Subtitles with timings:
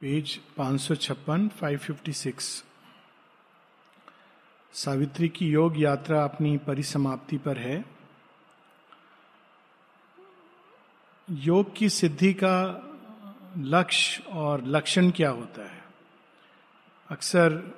[0.00, 2.64] Page पाँच सौ छप्पन फाइव फिफ्टी सिक्स
[4.72, 7.84] सावित्री की योग यात्रा अपनी परिसमाप्ति पर है।
[11.30, 12.82] योग की सिद्धि का
[13.58, 15.84] लक्ष्य और लक्षण क्या होता है?
[17.10, 17.76] अक्सर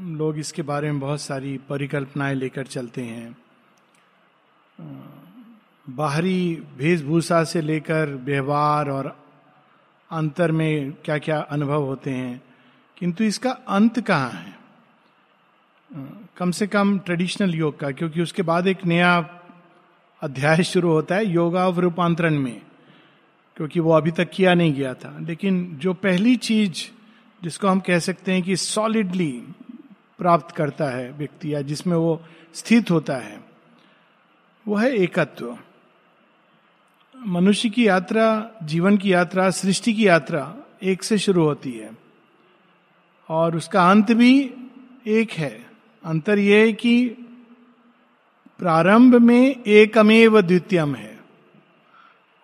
[0.00, 3.36] लोग इसके बारे में बहुत सारी परिकल्पनाएँ लेकर चलते हैं।
[5.90, 9.25] बाहरी वेशभूषा से लेकर व्यवहार और
[10.10, 12.42] अंतर में क्या क्या अनुभव होते हैं।
[12.98, 14.56] किंतु इसका अंत कहाँ है?
[16.36, 19.40] कम से कम ट्रेडिशनल योग का, क्योंकि उसके बाद एक नया
[20.22, 22.62] अध्याय शुरू होता है योगा रूपांतरण में,
[23.56, 26.84] क्योंकि वो अभी तक किया नहीं गया था। लेकिन जो पहली चीज़
[27.42, 29.32] जिसको हम कह सकते हैं कि सॉलिडली
[30.18, 32.22] प्राप्त करता है व्यक्ति या जिसमें वो
[32.54, 33.44] स्थित होता है,
[34.68, 35.58] वो है एकत्व।
[37.24, 41.90] मनुष्य की यात्रा, जीवन की यात्रा, सृष्टि की यात्रा एक से शुरू होती है।
[43.28, 44.54] और उसका अंत भी
[45.06, 45.66] एक है।
[46.04, 47.08] अंतर यह है कि
[48.58, 51.20] प्रारंभ में एकमेव द्वितीयम है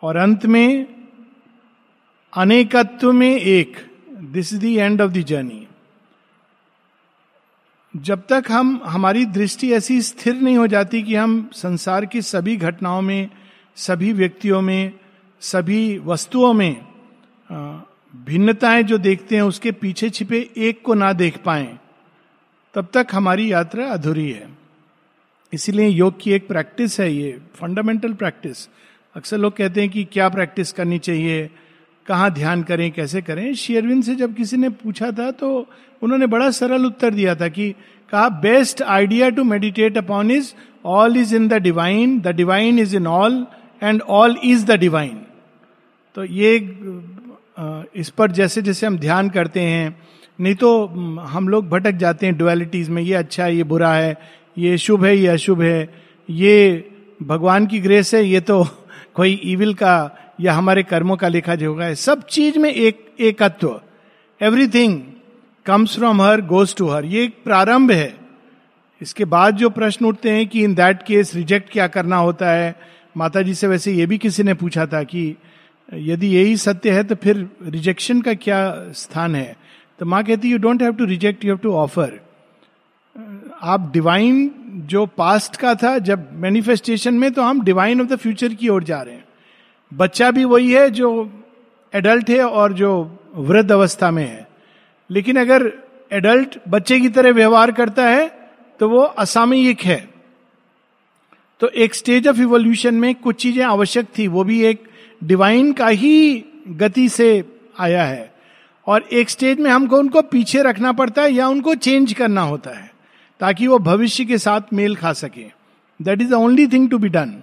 [0.02, 0.86] और अंत में
[2.36, 3.76] अनेकत्व में एक।
[4.12, 5.66] This is the end of the journey
[7.96, 12.56] जब तक हम, हमारी दृष्टि ऐसी स्थिर नहीं हो जाती कि हम संसार की सभी
[12.56, 13.30] घटनाओं में
[13.76, 14.92] सभी व्यक्तियों में,
[15.42, 16.76] सभी वस्तुओं में
[18.14, 21.68] भिन्नताएँ जो देखते हैं, उसके पीछे छिपे एक को ना देख पाए,
[22.74, 24.48] तब तक हमारी यात्रा अधूरी है।
[25.52, 28.68] इसीलिए योग की एक प्रैक्टिस है ये, फंडामेंटल प्रैक्टिस।
[29.14, 31.48] अक्सर लोग कहते हैं कि क्या प्रैक्टिस करनी चाहिए,
[32.08, 33.54] कहाँ ध्यान करें, कैसे करें?
[33.54, 35.68] शेयरविन से जब किसी ने पूछा था तो
[36.02, 37.70] उन्होंने बड़ा सरल उत्तर दिया था कि
[38.12, 40.52] कहा, best idea to meditate upon is
[40.84, 43.46] all is in the divine the divine is in all
[43.82, 45.20] and all is the divine
[46.16, 46.56] तो ये
[47.96, 49.96] इस पर जैसे जैसे हम ध्यान करते हैं,
[50.38, 50.86] नहीं तो
[51.24, 54.16] हम लोग भटक जाते हैं डुअलिटीज में, ये अच्छा है, ये बुरा है,
[54.58, 55.88] ये शुभ है, ये अशुभ है,
[56.28, 56.90] ये
[57.22, 58.62] भगवान की ग्रेस है, ये तो
[59.14, 59.94] कोई इविल का
[60.40, 63.80] या हमारे कर्मों का लेखा जोगा है। सब चीज़ में एक, एकत्व
[64.40, 65.00] everything
[65.66, 68.14] comes from her goes to her ये एक प्रारंभ है।
[69.00, 72.74] इसके बाद जो प्रश्न उठते हैं कि इन दैट केस रिजेक्ट क्या करना होता है
[73.16, 75.34] माता जी से वैसे ये भी किसी ने पूछा था कि
[75.88, 78.60] यदि यही सत्य है तो फिर रिजेक्शन का क्या
[78.92, 79.56] स्थान है?
[80.00, 82.20] तो माँ कहती you don't have to reject you have to offer
[83.62, 84.52] आप डिवाइन
[84.88, 88.84] जो पास्ट का था, जब मैनिफेस्टेशन में तो हम डिवाइन ऑफ़ द फ्यूचर की ओर
[88.84, 89.24] जा रहे हैं।
[89.92, 91.10] बच्चा भी वही है जो
[91.92, 92.92] एडल्ट है और जो
[93.34, 94.46] वृद्ध अवस्था में है।
[95.10, 95.72] लेकिन अगर
[96.12, 98.28] एडल्ट बच्चे की तरह व्यवहार करता है
[98.80, 100.11] तो वो असामयिक है।
[101.62, 104.88] तो एक स्टेज ऑफ़ इवोल्यूशन में कुछ चीज़ें आवश्यक थी, वो भी एक
[105.22, 107.44] डिवाइन का ही गति से
[107.80, 108.32] आया है।
[108.86, 112.70] और एक स्टेज में हमको उनको पीछे रखना पड़ता है या उनको चेंज करना होता
[112.70, 112.90] है,
[113.40, 115.44] ताकि वो भविष्य के साथ मेल खा सके।
[116.00, 117.34] That is the only thing to be done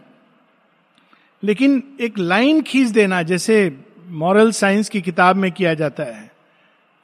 [1.44, 3.78] लेकिन एक लाइन खींच देना, जैसे
[4.10, 6.32] मॉरल साइंस की किताब में किया जाता है,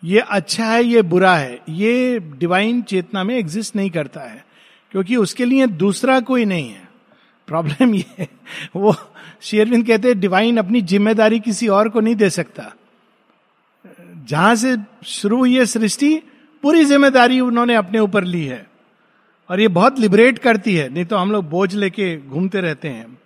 [0.04, 4.44] ये अच्छा है, ये बुरा है, ये डिवाइन चेतना में एग्जिस्ट नहीं करता है,
[4.92, 6.84] क्योंकि उसके लिए दूसरा कोई नहीं है।
[7.48, 8.28] प्रॉब्लम ये है।
[8.76, 8.96] वो
[9.42, 12.72] शेयरविंद कहते हैं, डिवाइन अपनी ज़िम्मेदारी किसी और को नहीं दे सकता।
[14.28, 14.76] जहाँ से
[15.06, 16.16] शुरू हुई है सृष्टि,
[16.64, 18.66] पूरी ज़िम्मेदारी उन्होंने अपने ऊपर ली है।
[19.50, 23.18] और ये बहुत लिबरेट करती है, नहीं तो हम लोग बोझ लेके घूमते रहते हैं।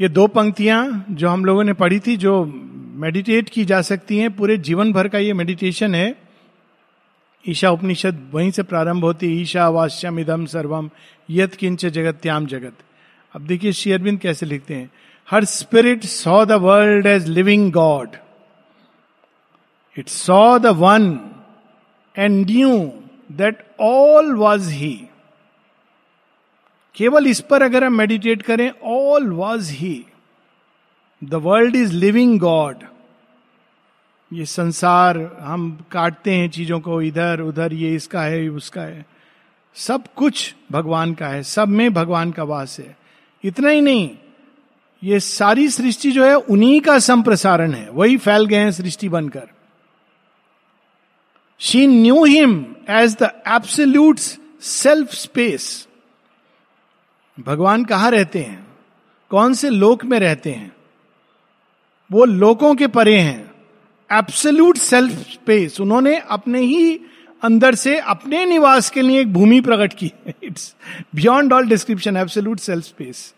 [0.00, 2.44] ये दो पंक्तियाँ जो हम लोगों ने पढ़ी थी, जो
[2.96, 6.27] मेडिटेट की जा सकती हैं, पूरे जीवन भर का ये मेडिटेशन है।
[7.44, 10.90] ईशा उपनिषद वहीं से प्रारंभ होती ईशा वाश्यम इदम सर्वम
[11.28, 12.74] यत किंच जगत्याम जगत।
[13.34, 14.90] अब देखिए शेयरबिंद कैसे लिखते हैं।
[15.28, 18.16] Her spirit saw the world as living God
[19.96, 21.08] it saw the one
[22.16, 22.76] and knew
[23.32, 24.94] that all was he
[26.96, 30.04] केवल इस पर अगर हम मेडिटेट करें all was he
[31.22, 32.84] the world is living God
[34.32, 39.06] ये संसार, हम काटते हैं चीज़ों को, इधर, उधर, ये इसका है उसका है।
[39.74, 42.96] सब कुछ भगवान का है, सब में भगवान का वास है।
[43.44, 44.10] इतना ही नहीं,
[45.04, 49.48] ये सारी सृष्टि जो है, उन्हीं का संप्रसारण है। वही फैल गए हैं सृष्टि बनकर।
[51.58, 54.18] She knew him as the absolute
[54.60, 55.88] self space
[57.40, 58.66] भगवान कहाँ रहते हैं?
[59.30, 60.76] कौन से लोक में रहते हैं?
[62.12, 63.47] वो लोकों के परे हैं।
[64.10, 67.00] एब्सोल्यूट सेल्फ स्पेस उन्होंने अपने ही
[67.42, 70.10] अंदर से अपने निवास के लिए एक भूमि प्रकट की।
[70.42, 70.74] It's
[71.14, 73.34] beyond all description absolute self space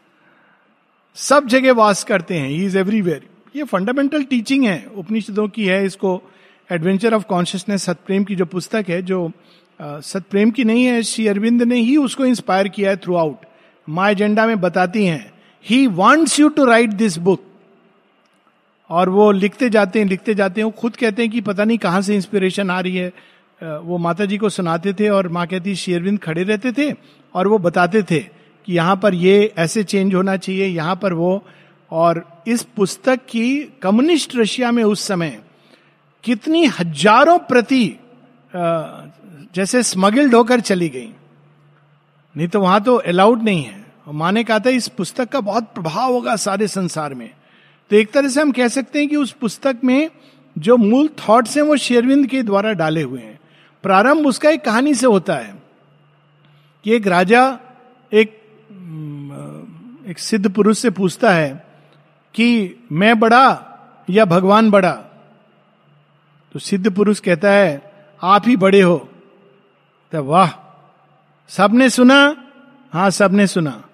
[1.17, 3.26] सब जगह वास करते हैं। ही इज़ एवरीवेयर
[3.56, 6.20] ये फंडामेंटल टीचिंग है। उपनिषदों की है इसको।
[6.70, 9.31] एडवेंचर ऑफ़ कॉन्शियसनेस सतप्रेम की जो पुस्तक है, जो
[9.81, 13.46] सतप्रेम की नहीं है, श्री अरविंद ने ही उसको इंस्पायर किया है थ्रू आउट
[13.88, 15.32] माई एजेंडा में बताती हैं।
[15.64, 17.44] He wants you to write this book
[18.90, 21.78] और वो लिखते जाते हैं, लिखते जाते हैं। वो खुद कहते हैं कि पता नहीं
[21.78, 23.12] कहाँ से इंस्पिरेशन आ रही है।
[23.60, 26.92] वो माता जी को सुनाते थे और माँ कहती शेरविंद खड़े रहते थे
[27.34, 31.42] और वो बताते थे कि यहाँ पर ये ऐसे चेंज होना चाहिए, यहाँ पर वो।
[31.90, 35.38] और इस पुस्तक की कम्युनिस्ट रशिया में उस समय
[36.25, 37.84] कितनी हज़ारों प्रति
[39.54, 41.10] जैसे स्मगल्ड होकर चली गई।
[42.34, 45.64] नहीं तो वहाँ तो अलाउड नहीं है। माँ ने कहा था, इस पुस्तक का बहुत
[45.75, 47.31] प्रभाव होगा सारे संसार में।
[47.90, 50.10] तो एक तरह से हम कह सकते हैं कि उस पुस्तक में
[50.58, 53.40] जो मूल थॉट्स हैं वो शेरविंद के द्वारा डाले हुए हैं।
[53.82, 55.62] प्रारंभ उसका एक कहानी से होता है
[56.84, 57.58] कि एक राजा
[58.12, 58.37] एक
[60.08, 61.66] एक सिद्ध पुरुष से पूछता है
[62.34, 63.66] कि मैं बड़ा
[64.10, 64.92] या भगवान बड़ा?
[66.52, 67.92] तो सिद्ध पुरुष कहता है,
[68.22, 69.08] आप ही बड़े हो।
[70.12, 70.50] तो वाह,
[71.48, 72.44] सबने सुना?
[72.92, 73.84] हाँ सबने सुना।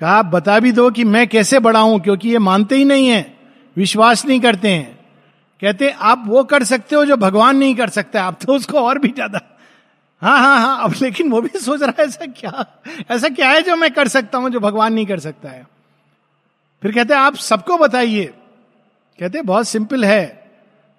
[0.00, 3.08] कहा, आप बता भी दो कि मैं कैसे बड़ा हूँ, क्योंकि ये मानते ही नहीं
[3.08, 3.22] है,
[3.76, 4.92] विश्वास नहीं करते हैं।
[5.62, 8.98] कहते, आप वो कर सकते हो जो भगवान नहीं कर सकते आप तो उसको और
[8.98, 9.40] भी ज़्यादा
[10.22, 12.64] हाँ हाँ हाँ अब लेकिन वो भी सोच रहा है, ऐसा क्या
[13.10, 15.66] ऐसा क्या है जो मैं कर सकता हूँ, जो भगवान नहीं कर सकता है?
[16.82, 18.24] फिर कहते, आप सबको बताइए।
[19.18, 20.50] कहते, बहुत सिंपल है,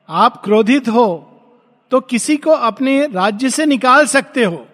[0.10, 1.08] आप क्रोधित हो
[1.92, 4.66] तो किसी को अपने राज्य से निकाल सकते हो,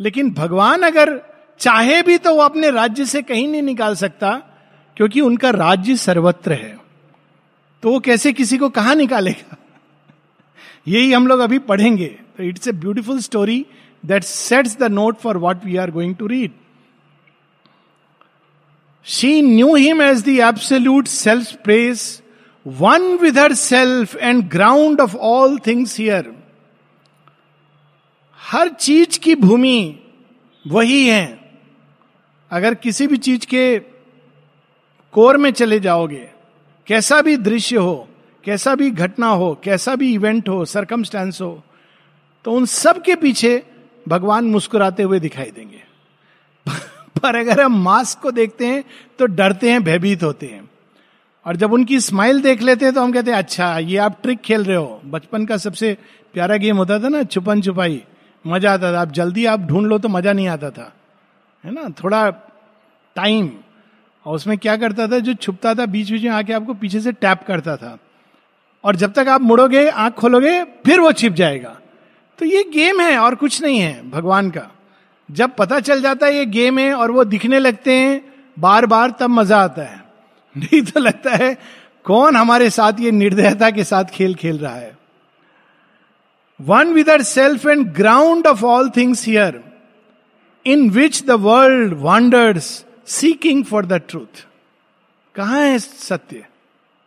[0.00, 1.14] लेकिन भगवान अगर
[1.60, 4.32] चाहे भी तो वो अपने राज्य से कहीं नहीं निकाल सकता,
[4.96, 6.76] क्योंकि उनका राज्य सर्वत्र है।
[7.82, 9.56] तो वो कैसे किसी को कहा निकालेगा?
[10.88, 12.06] यही हम लोग अभी पढ़ेंगे।
[12.36, 13.64] तो it's a beautiful story
[14.04, 16.52] that sets the note for what we are going to read
[19.06, 22.22] she knew him as the absolute self press
[22.66, 26.32] one with her self and ground of all things here
[28.40, 29.98] हर चीज़ की भूमि
[30.64, 31.45] वही है।
[32.50, 33.78] अगर किसी भी चीज़ के
[35.14, 36.28] core में चले जाओगे,
[36.86, 38.08] कैसा भी दृश्य हो,
[38.44, 41.62] कैसा भी घटना हो, कैसा भी इवेंट हो सरकमस्टेंस हो
[42.44, 43.62] तो उन सब के पीछे
[44.08, 45.82] भगवान मुस्कुराते हुए दिखाई देंगे।
[47.18, 48.84] पर अगर हम मास्क को देखते हैं
[49.18, 50.68] तो डरते हैं, भयभीत होते हैं।
[51.46, 54.40] और जब उनकी स्माइल देख लेते हैं तो हम कहते हैं अच्छा ये आप ट्रिक
[54.40, 55.96] खेल रहे हो। बचपन का सबसे
[56.34, 58.02] प्यारा गेम होता था ना, छुपन छुपाई।
[58.46, 60.92] मज़ा आता था। आप जल्दी आप ढूंढ लो तो मज़ा नहीं आता था।
[61.66, 62.30] है ना, थोड़ा
[63.14, 63.50] टाइम
[64.26, 67.12] और उसमें क्या करता था, जो छुपता था, बीच बीच में आके आपको पीछे से
[67.12, 67.98] टैप करता था।
[68.84, 71.76] और जब तक आप मुड़ोगे, आँख खोलोगे, फिर वो छिप जाएगा।
[72.38, 74.70] तो ये गेम है और कुछ नहीं है भगवान का।
[75.30, 79.10] जब पता चल जाता है ये गेम है और वो दिखने लगते हैं बार बार
[79.10, 80.04] तब मज़ा आता है।
[80.56, 81.58] नहीं तो लगता है,
[82.04, 84.98] कौन हमारे साथ ये निर्दयता के साथ खेल खेल रहा है?
[86.60, 89.75] One with self and ground of all things here
[90.66, 94.46] in which the world wanders seeking for the truth
[95.34, 96.46] कहा है सत्य?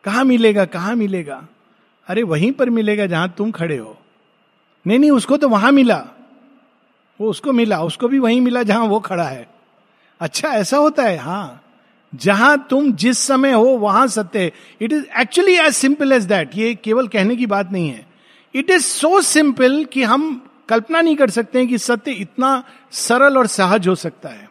[0.04, 0.66] कहा मिलेगा?
[0.66, 1.48] कहा मिलेगा?
[2.08, 3.98] अरे, वहीं पर मिलेगा जहाँ तुम खड़े हो।
[4.88, 6.06] नहीं नहीं, उसको तो वहाँ मिला।
[7.22, 9.50] वो उसको मिला, उसको भी वहीं मिला जहाँ वो खड़ा है।
[10.20, 11.18] अच्छा ऐसा होता है?
[11.18, 11.64] हाँ।
[12.16, 14.52] जहाँ तुम जिस समय हो, वहाँ सत्य
[14.82, 18.08] it is actually as simple as that ये केवल कहने की बात नहीं है।
[18.56, 23.38] इट इज़ सो सिंपल कि हम कल्पना नहीं कर सकते हैं कि सत्य इतना सरल
[23.38, 24.50] और सहज हो सकता है।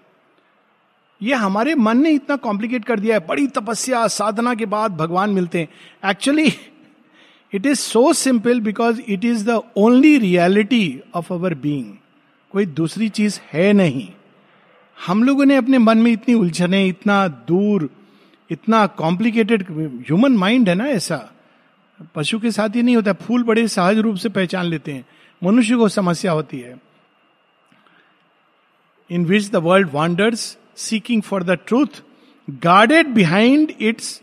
[1.22, 5.30] ये हमारे मन ने इतना कॉम्प्लिकेट कर दिया है। बड़ी तपस्या, साधना के बाद भगवान
[5.30, 5.68] मिलते हैं।
[6.10, 6.52] Actually
[7.52, 11.94] it is so simple because it is the only reality of our being
[12.50, 14.08] कोई दूसरी चीज़ है नहीं।
[15.06, 17.90] हम लोगों ने अपने मन में इतनी उलझने, इतना दूर,
[18.50, 19.62] इतना कॉम्प्लिकेटेड
[20.06, 21.30] ह्यूमन माइंड है ना ऐसा।
[22.14, 25.04] पशु के साथ ही नहीं होता, फूल बड़े सहज रूप से पहचान लेते हैं।
[25.42, 26.80] मनुष्य को समस्या होती है।
[29.10, 32.02] In which the world wanders seeking for the truth
[32.50, 34.22] guarded behind its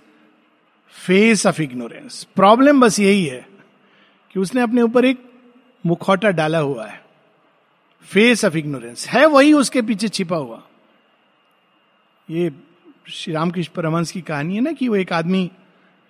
[1.05, 3.48] face of ignorance problem बस यही है
[4.31, 5.24] कि उसने अपने ऊपर एक
[5.86, 7.03] मुखौटा डाला हुआ है।
[8.03, 10.62] फेस ऑफ़ इग्नोरेंस है वही उसके पीछे छिपा हुआ।
[12.29, 12.51] ये
[13.10, 15.51] श्री रामकृष्ण परमंश की कहानी है ना कि वो एक आदमी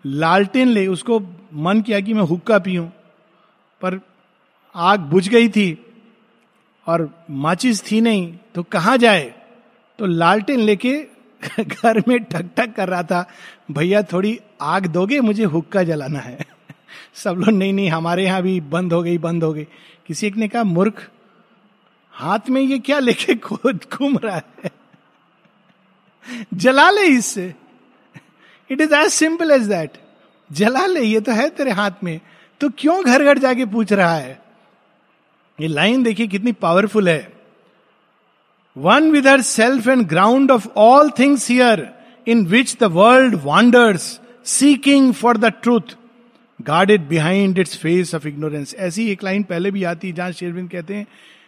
[0.05, 1.19] लालटेन ले, उसको
[1.53, 2.87] मन किया कि मैं हुक्का पीऊं,
[3.81, 3.99] पर
[4.75, 5.85] आग बुझ गई थी
[6.87, 9.33] और माचिस थी नहीं तो कहा जाए?
[9.99, 11.07] तो लालटेन लेके
[11.63, 13.29] घर में ठक ठक कर रहा था,
[13.71, 15.19] भैया, थोड़ी आग दोगे?
[15.19, 16.39] मुझे हुक्का जलाना है।
[17.13, 19.67] सब लोग, नहीं नहीं, हमारे यहाँ भी बंद हो गई, बंद हो गई।
[20.07, 21.09] किसी एक ने कहा, मूर्ख,
[22.11, 24.71] हाथ में ये क्या लेके खुद घूम रहा है?
[26.53, 27.55] जला ले इससे
[28.71, 29.91] it is as simple as that
[30.51, 32.21] जला ले, ये तो है तेरे हाथ में।
[32.59, 34.44] तो क्यों घर घर जाके पूछ रहा है?
[35.61, 37.33] ये लाइन देखिए कितनी पावरफुल है।
[38.77, 41.89] One with her self and ground of all things here
[42.27, 45.95] in which the world wanders seeking for the truth
[46.61, 50.69] guarded behind its face of ignorance ऐसी एक लाइन पहले भी आती है जहाँ शेरविंद
[50.69, 51.07] कहते हैं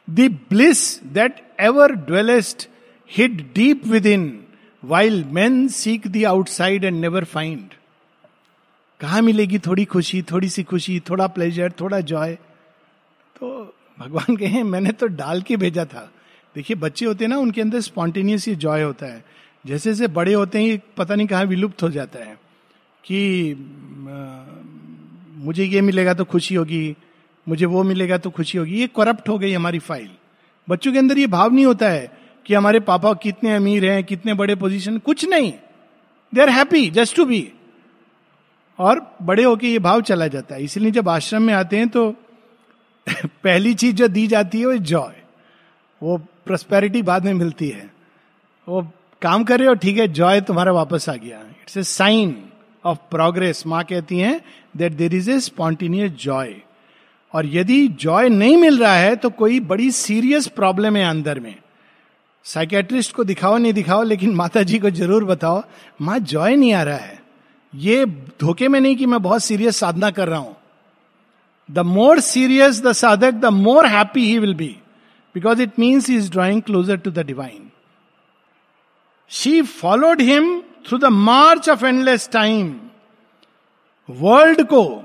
[0.09, 2.67] the bliss that ever dwellest
[3.11, 4.43] hid deep within
[4.83, 7.69] while man seek the outside and never find
[8.99, 12.33] कहा मिलेगी थोड़ी खुशी, थोड़ी सी खुशी, थोड़ा प्लेजर थोड़ा जॉय
[13.39, 16.11] तो भगवान कहे मैंने तो डाल के भेजा था।
[16.55, 19.23] देखिए, बच्चे होते हैं ना, उनके अंदर स्पॉन्टेनियस ये जॉय होता है।
[19.65, 22.35] जैसे जैसे बड़े होते हैं, पता नहीं कहाँ विलुप्त हो जाता है
[23.03, 23.53] कि
[25.37, 26.95] मुझे ये मिलेगा तो खुशी होगी,
[27.47, 30.09] मुझे वो मिलेगा तो खुशी होगी। ये करप्ट हो गई हमारी फ़ाइल
[30.67, 32.11] बच्चों के अंदर ये भाव नहीं होता है
[32.45, 35.51] कि हमारे पापा कितने अमीर हैं, कितने बड़े पोजीशन कुछ नहीं।
[36.33, 37.47] They are happy just to be
[38.79, 42.13] और बड़े होके ये भाव चला जाता है। इसलिए जब आश्रम में आते हैं तो
[43.43, 45.13] पहली चीज़ जो दी जाती है वो जॉय
[46.01, 47.89] वो प्रोस्पेरिटी बाद में मिलती है.
[48.67, 48.81] वो
[49.21, 51.37] काम कर रहे हो, ठीक है जॉय तुम्हारा वापस आ गया.
[51.37, 52.43] It's a sign
[52.85, 54.41] of progress माँ कहती हैं
[54.77, 56.55] that there is a spontaneous joy
[57.33, 61.55] और यदि जॉय नहीं मिल रहा है तो कोई बड़ी सीरियस प्रॉब्लम है अंदर में.
[62.43, 65.63] साइकेट्रिस्ट को दिखाओ, नहीं दिखाओ, लेकिन माता जी को ज़रूर बताओ,
[66.01, 67.19] माँ जॉय नहीं आ रहा है.
[67.75, 68.05] ये
[68.39, 70.56] धोखे में नहीं कि मैं बहुत सीरियस साधना कर रहा हूँ.
[71.71, 74.75] The more serious the sadhak the more happy he will be
[75.35, 77.69] because it means is drawing closer to the divine
[79.29, 82.75] she followed him through the march of endless time
[84.09, 85.03] world को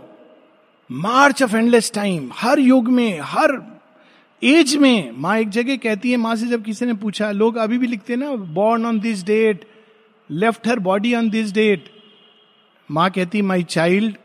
[0.92, 3.60] march of endless time हर युग में हर
[4.42, 7.78] as में माँ एक जगह कहती है, माँ से जब किसी ने पूछा, लोग अभी
[7.78, 9.64] भी लिखते हैं ना born on this date
[10.30, 11.84] left her body on this date
[12.90, 14.16] माँ कहती my child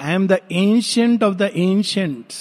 [0.00, 2.32] I am the ancient of the ancient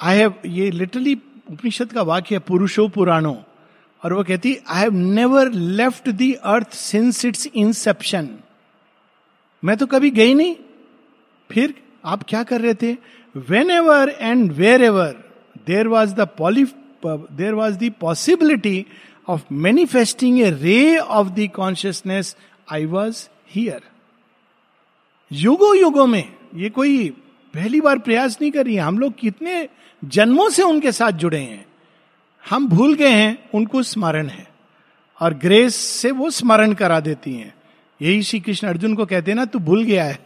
[0.00, 1.14] I have ये लिटरली
[1.50, 3.36] उपनिषद का वाक्य है, पुरुषो पुराणो।
[4.02, 8.28] और वो कहती I have never left the earth since its inception
[9.62, 10.54] मैं तो कभी गई नहीं।
[11.50, 12.92] फिर आप क्या कर रहे थे?
[13.70, 14.52] Whenever and
[14.82, 15.12] wherever
[15.66, 16.74] there was the पॉलिफ
[17.06, 18.84] there was the possibility
[19.28, 22.36] of manifesting a ray of the consciousness
[22.72, 23.82] I was here
[25.32, 27.08] युगो युगो में ये कोई
[27.54, 29.68] पहली बार प्रयास नहीं कर रही है। हम लोग कितने
[30.04, 31.66] जन्मों से उनके साथ जुड़े हैं।
[32.50, 34.48] हम भूल गए हैं, उनको स्मरण है।
[35.20, 37.54] और ग्रेस से वो स्मरण करा देती हैं।
[38.02, 40.18] यही श्री कृष्ण अर्जुन को कहते हैं ना, तू भूल गया है।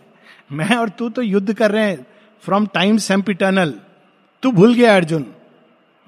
[0.52, 2.07] मैं और तू तो युद्ध कर रहे हैं
[2.43, 3.81] फ्रॉम टाइम सेम्पिटर्नल
[4.43, 5.26] तू भूल गया अर्जुन।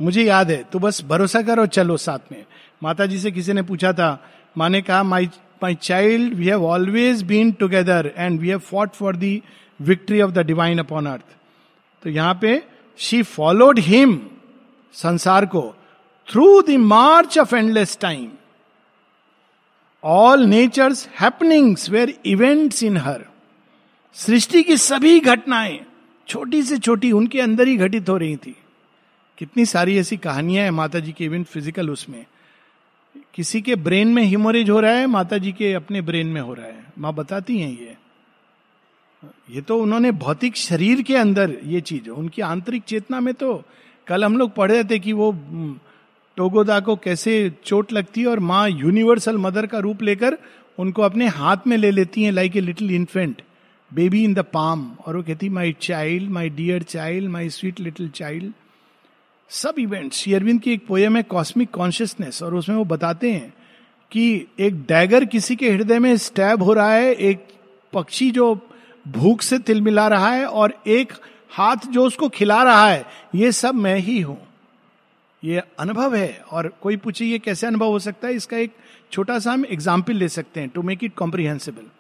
[0.01, 2.45] मुझे याद है, तू बस भरोसा करो चलो साथ में।
[2.83, 5.31] माता जी से किसी ने पूछा था, माँ ने कहा, my
[5.63, 9.43] my child we have always been together and we have fought for the
[9.81, 11.25] victory of the divine upon earth
[12.03, 12.63] तो यहाँ पे
[12.99, 14.21] शी फॉलोड हिम
[14.95, 15.63] संसार को
[16.29, 18.31] through the march of endless time
[20.05, 23.25] all nature's happenings were events in her
[24.17, 25.79] सृष्टि की सभी घटनाएँ
[26.29, 28.55] छोटी से छोटी उनके अंदर ही घटित हो रही थी।
[29.39, 32.25] कितनी सारी ऐसी कहानियाँ हैं माता जी के इवेंट फ़िज़िकल उसमें।
[33.35, 36.55] किसी के ब्रेन में हिमोरेज हो रहा है माता जी के अपने ब्रेन में हो
[36.55, 37.97] रहा है। माँ बताती हैं ये।
[39.51, 43.63] ये तो उन्होंने भौतिक शरीर के अंदर ये चीज़, उनकी आंतरिक चेतना में तो
[44.07, 45.33] कल हम लोग पढ़ रहे थे कि वो
[46.37, 50.39] टोगोदा को कैसे चोट लगती है और माँ यूनिवर्सल मदर का रूप लेकर
[50.79, 53.43] उनको अपने हाथ में ले लेती हैं like a little infant
[53.91, 58.09] baby in the palm और वो कहती my child my dear child my sweet little
[58.09, 58.53] child
[59.51, 63.53] सब इवेंट शेयरविंद की एक पोयम है कॉस्मिक कॉन्शियसनेस और उसमें वो बताते हैं
[64.13, 67.47] कि एक डैगर किसी के हृदय में स्टैब हो रहा है, एक
[67.93, 68.55] पक्षी जो
[69.09, 71.13] भूख से तिल मिला रहा है, और एक
[71.53, 73.05] हाथ जो उसको खिला रहा है,
[73.35, 74.39] ये सब मैं ही हूँ।
[75.43, 78.75] ये अनुभव है, और कोई पूछे ये कैसे अनुभव हो सकता है, इसका एक
[79.13, 81.91] छोटा सा हम एग्ज़ाम्पल ले सकते हैं टू मेक इट कॉम्प्रिहेंसिबल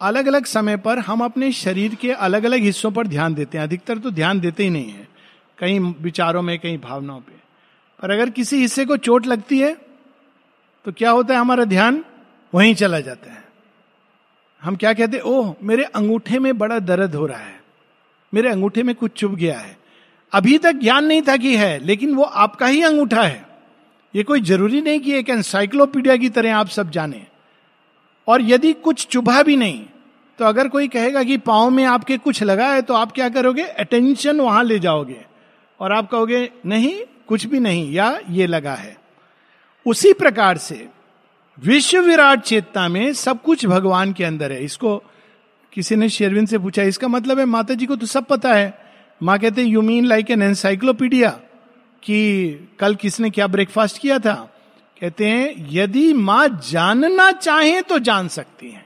[0.00, 3.64] अलग अलग समय पर हम अपने शरीर के अलग अलग हिस्सों पर ध्यान देते हैं,
[3.64, 5.08] अधिकतर तो ध्यान देते ही नहीं है।
[5.58, 7.32] कहीं विचारों में, कहीं भावनाओं पे।
[8.00, 9.76] पर अगर किसी हिस्से को चोट लगती है
[10.84, 12.04] तो क्या होता है हमारा ध्यान
[12.54, 13.42] वहीं चला जाता है।
[14.62, 17.62] हम क्या कहते हैं, ओह, मेरे अंगूठे में बड़ा दर्द हो रहा है।
[18.34, 19.76] मेरे अंगूठे में कुछ चुभ गया है।
[20.32, 23.46] अभी तक ज्ञान नहीं था कि है, लेकिन वो आपका ही अंगूठा है।
[24.14, 27.26] ये कोई ज़रूरी नहीं कि एक एनसाइक्लोपीडिया की तरह आप सब जाने।
[28.28, 29.84] और यदि कुछ चुभा भी नहीं
[30.38, 33.62] तो अगर कोई कहेगा कि पाओ में आपके कुछ लगा है तो आप क्या करोगे?
[33.62, 35.24] अटेंशन वहाँ ले जाओगे।
[35.80, 36.94] और आप कहोगे, नहीं,
[37.28, 38.96] कुछ भी नहीं, या ये लगा है।
[39.86, 40.86] उसी प्रकार से
[41.58, 44.96] विश्व विराट चेतना में सब कुछ भगवान के अंदर है। इसको
[45.72, 48.72] किसी ने शेरविन से पूछा, इसका मतलब है माता जी को तो सब पता है।
[49.20, 51.30] माँ कहते you mean like an encyclopedia
[52.02, 54.34] कि कल किसने क्या ब्रेकफास्ट किया था?
[55.00, 58.84] कहते हैं, यदि माँ जानना चाहे तो जान सकती हैं,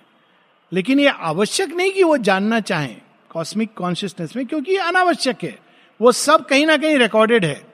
[0.73, 2.97] लेकिन ये आवश्यक नहीं कि वो जानना चाहें
[3.31, 5.59] कॉस्मिक कॉन्शियसनेस में, क्योंकि ये अनावश्यक है।
[6.01, 7.67] वो सब कहीं ना कहीं रिकॉर्डेड है।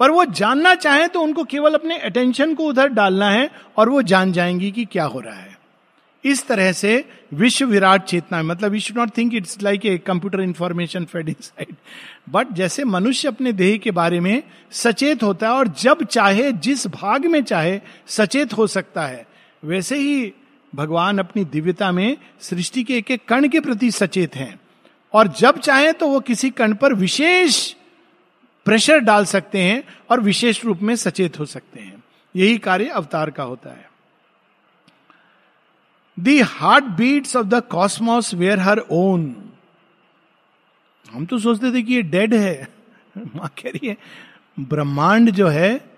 [0.00, 4.02] पर वो जानना चाहे तो उनको केवल अपने अटेंशन को उधर डालना है और वो
[4.02, 5.58] जान जाएँगी कि क्या हो रहा है।
[6.24, 10.40] इस तरह से विश्व विराट चेतना मतलब we should not think it's like a computer
[10.40, 11.76] information fed inside
[12.30, 16.86] but जैसे मनुष्य अपने देह के बारे में सचेत होता है और जब चाहे, जिस
[16.86, 19.26] भाग में चाहे, सचेत हो सकता है,
[19.64, 20.32] वैसे ही
[20.74, 24.60] भगवान अपनी दिव्यता में सृष्टि के एक एक कण के प्रति सचेत हैं।
[25.14, 27.74] और जब चाहे तो वो किसी कण पर विशेष
[28.64, 32.04] प्रेशर डाल सकते हैं और विशेष रूप में सचेत हो सकते हैं।
[32.36, 33.90] यही कार्य अवतार का होता है।
[36.20, 39.50] The heart beats of the cosmos where her own
[41.12, 42.68] हम तो सोचते थे कि ये डेड है।
[43.18, 43.96] माँ कह रही है,
[44.60, 45.90] ब्रह्मांड जो है,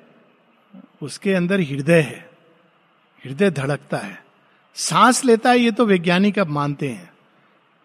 [1.03, 2.31] उसके अंदर हृदय है।
[3.25, 4.25] हृदय धड़कता है।
[4.75, 7.12] सांस लेता है, ये तो वैज्ञानिक अब मानते हैं।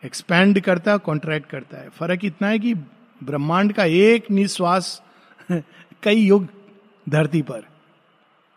[0.07, 2.73] एक्सपैंड करता है कॉन्ट्रैक्ट करता है। फ़र्क इतना है कि
[3.23, 5.03] ब्रह्मांड का एक निश्वास
[6.03, 6.47] कई युग
[7.09, 7.67] धरती पर।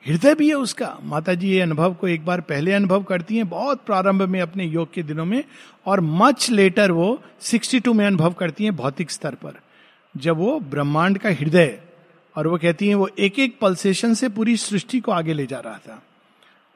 [0.07, 3.49] हृदय भी है उसका। माता जी ये अनुभव को एक बार पहले अनुभव करती हैं,
[3.49, 5.45] बहुत प्रारंभ में अपने योग के दिनों में,
[5.87, 9.53] और मच लेटर वो 62 में अनुभव करती हैं भौतिक स्तर पर।
[10.17, 11.81] जब वो ब्रह्मांड का हृदय,
[12.37, 15.59] और वो कहती हैं वो एक एक पल्सेशन से पूरी सृष्टि को आगे ले जा
[15.59, 16.03] रहा था।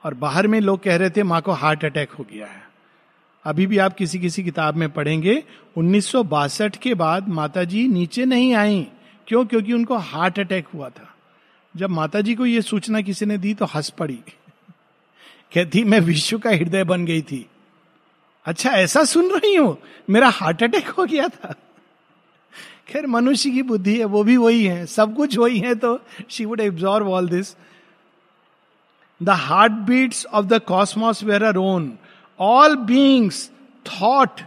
[0.04, 2.74] और बाहर में लोग कह रहे थे, माँ को हार्ट अटैक हो गया है।
[3.45, 5.45] अभी भी आप किसी किसी किताब में पढ़ेंगे,
[5.77, 8.87] उन्नीस सौ बासठ के बाद माता जी नीचे नहीं आई।
[9.27, 9.47] क्यों?
[9.47, 11.15] क्योंकि उनको हार्ट अटैक हुआ था।
[11.77, 14.19] जब माता जी को यह सूचना किसी ने दी तो हंस पड़ी।
[15.55, 17.47] कहती, मैं विश्व का हृदय बन गई थी।
[18.45, 19.79] अच्छा ऐसा सुन रही हूँ?
[20.11, 21.55] मेरा हार्ट अटैक हो गया था।
[22.89, 26.45] खैर, मनुष्य की बुद्धि है, वो भी वही है। सब कुछ वही है तो she
[26.45, 27.57] would absorb all this
[29.23, 31.99] the heart beats of the cosmos were are own
[32.40, 33.51] all beings
[33.87, 34.40] thought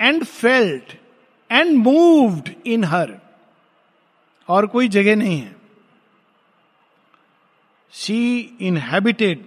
[0.00, 0.92] and felt
[1.52, 3.18] and moved in her
[4.48, 5.56] और कोई जगह नहीं है।
[7.92, 9.44] She inhabited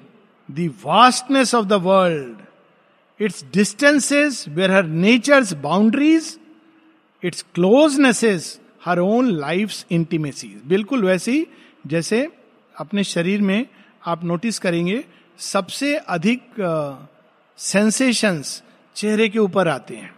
[0.49, 2.37] the vastness of the world
[3.21, 6.39] its distances were her nature's boundaries
[7.23, 11.47] its closenesses her own life intimacy बिल्कुल वैसी,
[11.87, 12.27] जैसे
[12.75, 13.65] अपने शरीर में
[14.05, 15.03] आप नोटिस करेंगे,
[15.39, 16.41] सबसे अधिक
[17.57, 18.63] सेंसेशंस
[18.95, 20.15] चेहरे के ऊपर आते हैं।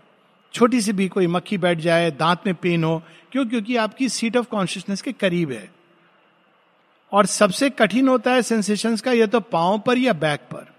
[0.54, 3.46] छोटी सी भी कोई मक्खी बैठ जाए, दांत में पेन हो, क्यों?
[3.46, 5.72] क्योंकि आपकी सीट ऑफ़ कॉन्शियसनेस के करीब है।
[7.12, 10.74] और सबसे कठिन होता है सेंसेशंस का, या तो पाओ पर या बैक पर।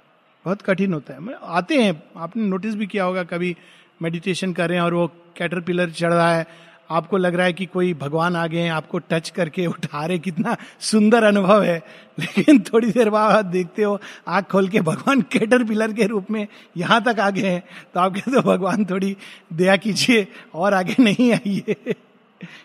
[0.44, 3.56] बहुत कठिन होता है। आते हैं। आपने नोटिस भी किया होगा, कभी
[4.02, 6.46] मेडिटेशन कर रहे हैं और वो कैटरपिलर चढ़ रहा है
[6.90, 10.18] आपको लग रहा है कि कोई भगवान आ गए हैं, आपको टच करके उठा रहे
[10.18, 11.83] कितना सुंदर अनुभव है।
[12.18, 16.46] लेकिन थोड़ी देर बाद देखते हो आग खोल के भगवान कैटर पिलर के रूप में
[16.77, 17.62] यहाँ तक आ गए हैं।
[17.94, 19.16] तो आप कहते हो, भगवान, थोड़ी
[19.53, 21.77] दया कीजिए, और आगे नहीं आइए।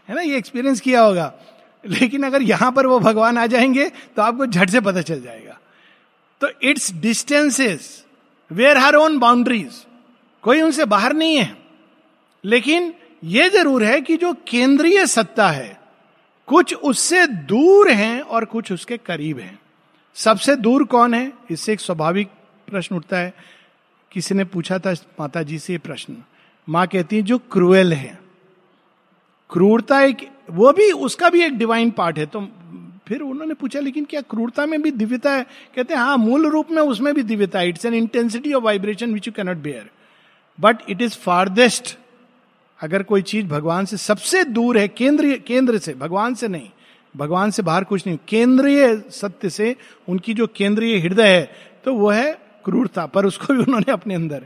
[0.10, 0.22] है ना?
[0.22, 1.34] ये एक्सपीरियंस किया होगा।
[1.84, 5.58] लेकिन अगर यहाँ पर वो भगवान आ जाएँगे तो आपको झट से पता चल जाएगा।
[6.42, 8.06] तो its distances
[8.52, 9.86] where her own boundaries
[10.42, 11.58] कोई उनसे बाहर नहीं है।
[12.46, 15.80] लेकिन यह ज़रूर है कि जो केंद्रीय सत्ता है,
[16.48, 19.60] कुछ उससे दूर हैं और कुछ उसके करीब हैं।
[20.14, 21.34] सबसे दूर कौन है?
[21.52, 22.28] इससे एक स्वाभाविक
[22.68, 23.34] प्रश्न उठता है।
[24.12, 26.24] किसी ने पूछा था माता जी से प्रश्न।
[26.70, 28.20] माँ कहती है, जो क्रूएल है।
[29.50, 32.48] क्रूरता एक, वो भी, उसका भी एक डिवाइन पार्ट है। तो
[33.08, 35.44] फिर उन्होंने पूछा, लेकिन क्या क्रूरता में भी दिव्यता है?
[35.76, 39.14] कहते हैं हाँ मूल रूप में उसमें भी दिव्यता है। It's an intensity of vibration
[39.14, 39.90] which you cannot bear
[40.60, 41.98] but it is farthest
[42.84, 46.70] अगर कोई चीज़ भगवान से सबसे दूर है केंद्रीय केंद्र से भगवान से नहीं
[47.18, 49.76] भगवान से बाहर कुछ नहीं केंद्रीय सत्य से
[50.10, 51.52] उनकी जो केंद्रीय हृदय है
[51.86, 52.34] तो वो है
[52.66, 54.46] क्रूरता पर उसको भी उन्होंने अपने अंदर।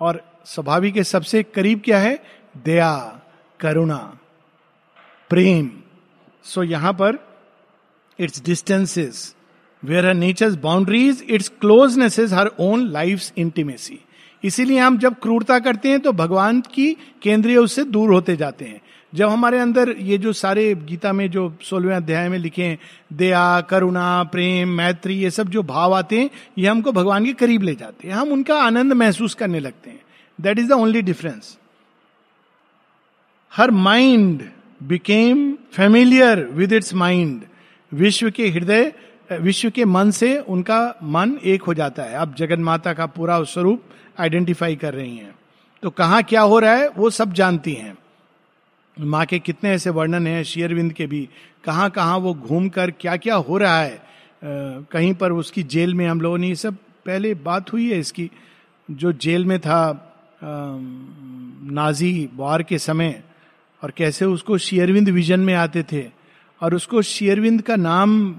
[0.00, 2.22] और स्वाभाविक के सबसे करीब क्या है?
[2.64, 3.20] दया
[3.60, 4.18] करुणा
[5.30, 5.70] प्रेम।
[6.44, 7.18] सो so, यहाँ पर
[8.18, 9.34] its distances
[9.84, 14.00] where her nature boundaries its closeness is her own life intimacy
[14.44, 18.80] इसीलिए हम जब क्रूरता करते हैं तो भगवान की केंद्रीय उससे दूर होते जाते हैं।
[19.12, 22.78] जब हमारे अंदर ये जो सारे गीता में जो सोलहवें अध्याय में लिखे हैं,
[23.12, 27.62] दया, करुणा, प्रेम, मैत्री, ये सब जो भाव आते हैं, ये हमको भगवान के करीब
[27.62, 30.00] ले जाते हैं। हम उनका आनंद महसूस करने लगते हैं।
[30.38, 31.56] That is the only difference
[33.52, 34.42] her mind
[34.82, 37.42] became familiar with its mind
[37.92, 38.92] विश्व के हृदय,
[39.32, 43.42] विश्व के मन से उनका मन एक हो जाता है। अब जगन माता का पूरा
[43.42, 43.82] स्वरूप
[44.18, 45.34] आइडेंटिफाई कर रही हैं।
[45.82, 47.96] तो कहाँ क्या हो रहा है वो सब जानती हैं।
[48.96, 51.28] माँ के कितने ऐसे वर्णन हैं शेयरविंद के भी।
[51.64, 54.00] कहाँ कहाँ वो घूम कर क्या क्या हो रहा है आ,
[54.90, 56.74] कहीं पर उसकी जेल में हम लोगों ने ये सब
[57.06, 58.30] पहले बात हुई है इसकी।
[58.88, 60.46] जो जेल में था आ,
[61.72, 63.22] नाजी वार के समय
[63.82, 66.04] और कैसे उसको शेयरविंद विजन में आते थे
[66.60, 68.30] और उसको शेयरविंद का नाम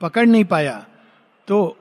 [0.00, 0.86] पकड़ नहीं पाया।
[1.48, 1.76] तो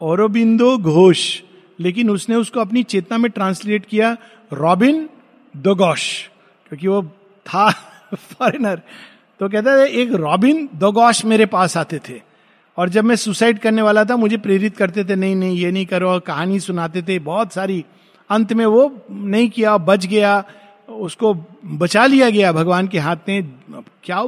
[0.00, 1.42] औरबिंदो घोष
[1.80, 4.16] लेकिन उसने उसको अपनी चेतना में ट्रांसलेट किया,
[4.52, 5.08] रॉबिन
[5.56, 6.28] दोगोश
[6.68, 7.02] क्योंकि वो
[7.46, 7.70] था
[8.14, 8.82] फॉरेनर
[9.40, 12.20] तो कहता है, एक रॉबिन दोगोश मेरे पास आते थे
[12.76, 15.86] और जब मैं सुसाइड करने वाला था, मुझे प्रेरित करते थे, नहीं नहीं, ये नहीं
[15.86, 17.84] करो, कहानी सुनाते थे, बहुत सारी,
[18.30, 20.44] अंत में वो नहीं किया, बच गया,
[20.90, 23.52] उसको बचा लिया गया भगवान के हाथ में,
[24.04, 24.20] क्या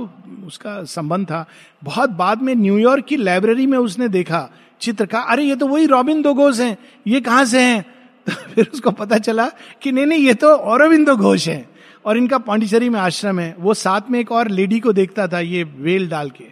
[0.47, 1.47] उसका संबंध था?
[1.85, 4.51] बहुत बाद में न्यूयॉर्क की लाइब्रेरी में उसने देखा
[4.83, 7.83] चित्र का अरे, ये तो वही रॉबिन दो घोष हैं। ये कहाँ से हैं?
[8.27, 9.51] तो फिर उसको पता चला
[9.83, 11.71] कि नहीं नहीं, ये तो औरबिंदो घोष हैं।
[12.05, 15.41] और इनका पांडिचेरी में आश्रम है। वो साथ में एक और लेडी को देखता था,
[15.41, 16.45] ये वेल डाल के।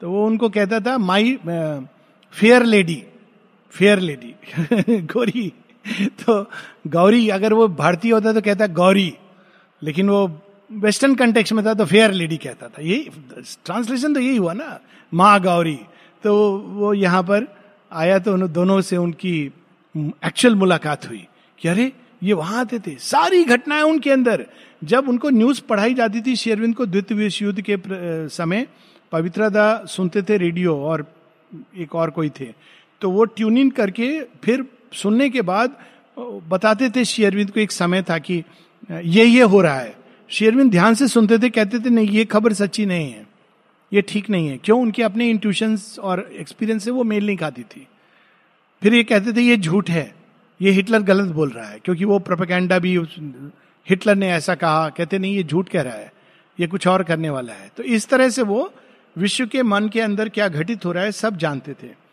[0.00, 1.38] तो वो उनको कहता था, my
[2.32, 3.04] fair lady
[3.70, 4.34] fair lady.
[5.02, 5.52] Gauri.
[6.08, 6.50] तो
[6.86, 9.14] गौरी, अगर वो भारतीय होता तो कहता गौरी।
[9.82, 10.40] लेकिन वो
[10.72, 13.10] वेस्टर्न कंटेक्स में था तो फेयर लेडी कहता था। यही,
[13.64, 14.80] ट्रांसलेशन तो यही हुआ ना,
[15.14, 15.80] माँ गौरी।
[16.24, 17.57] तो वो यहाँ पर
[17.92, 19.52] आया तो दोनों से उनकी
[20.24, 21.26] एक्चुअल मुलाकात हुई
[21.58, 24.46] कि अरे, ये वहाँ आते थे। सारी घटनाएँ उनके अंदर।
[24.84, 27.76] जब उनको न्यूज़ पढ़ाई जाती थी शेरविंद को द्वितीय विश्व युद्ध के
[28.28, 28.66] समय
[29.12, 31.06] पवित्रदा सुनते थे रेडियो और
[31.76, 32.52] एक और कोई थे।
[33.00, 35.76] तो वो ट्यून इन करके फिर सुनने के बाद
[36.48, 38.42] बताते थे शेयरविंद को एक समय था कि
[38.90, 39.96] ये ये हो रहा है।
[40.28, 43.27] शेरविंद ध्यान से सुनते थे, कहते थे, नहीं, ये खबर सच्ची नहीं है।
[43.92, 44.80] ये ठीक नहीं है। क्यों?
[44.80, 47.86] उनके अपने इंट्यूशन और एक्सपीरियंस से वो मेल नहीं खाती थी।
[48.82, 50.14] फिर ये कहते थे, ये झूठ है।
[50.62, 52.98] ये हिटलर गलत बोल रहा है। क्योंकि वो प्रोपेगेंडा भी
[53.90, 56.12] हिटलर ने ऐसा कहा। कहते, नहीं, ये झूठ कह रहा है।
[56.60, 58.74] ये कुछ और करने वाला है। तो इस तरह से वो
[59.16, 62.08] विश्व के मन के अंदर क्या घटित हो रहा है, सब जानते थे।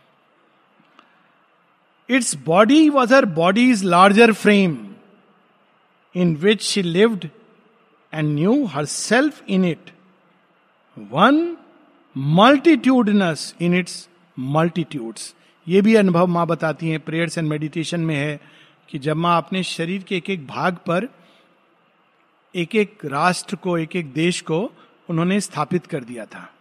[2.09, 4.77] Its body was her body is larger frame
[6.15, 7.29] in which she lived
[8.13, 9.91] and knew her self in it
[10.97, 11.57] one
[12.17, 15.35] multitudinous in its multitudes
[15.67, 18.39] ये भी अनुभव माँ बताती हैं प्रेयर्स एंड मेडिटेशन में है
[18.89, 21.07] कि जब माँ अपने शरीर के एक एक भाग पर,
[22.55, 24.71] एक एक राष्ट्र को, एक एक देश को
[25.09, 26.53] उन्होंने स्थापित कर दिया था।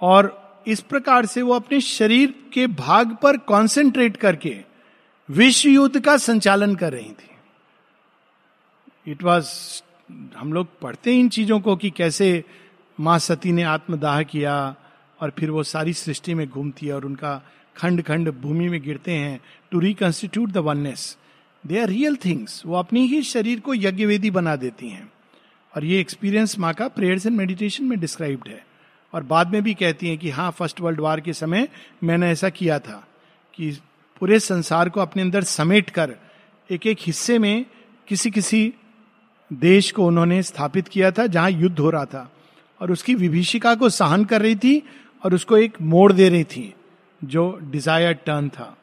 [0.00, 4.56] और इस प्रकार से वो अपने शरीर के भाग पर कंसंट्रेट करके
[5.30, 7.30] विश्व युद्ध का संचालन कर रही थी।
[9.10, 9.48] इट वॉज़
[10.36, 12.44] हम लोग पढ़ते इन चीज़ों को कि कैसे
[13.00, 14.74] माँ सती ने आत्मदाह किया
[15.20, 17.42] और फिर वो सारी सृष्टि में घूमती है और उनका
[17.76, 21.16] खंड खंड भूमि में गिरते हैं to reconstitute the oneness
[21.66, 25.12] they are real things वो अपनी ही शरीर को यज्ञ वेदी बना देती हैं।
[25.76, 28.66] और ये एक्सपीरियंस माँ का प्रेयर्स एंड मेडिटेशन में डिस्क्राइब्ड है।
[29.14, 31.68] और बाद में भी कहती हैं कि हाँ फ़र्स्ट वर्ल्ड वार के समय
[32.04, 33.08] मैंने ऐसा किया था
[33.54, 33.70] कि
[34.20, 36.14] पूरे संसार को अपने अंदर समेट कर
[36.70, 37.66] एक एक हिस्से में
[38.08, 38.74] किसी किसी
[39.52, 42.32] देश को उन्होंने स्थापित किया था जहाँ युद्ध हो रहा था।
[42.80, 44.82] और उसकी विभीषिका को सहन कर रही थी
[45.22, 46.74] और उसको एक मोड़ दे रही थी,
[47.22, 48.74] जो डिज़ायर टर्न था।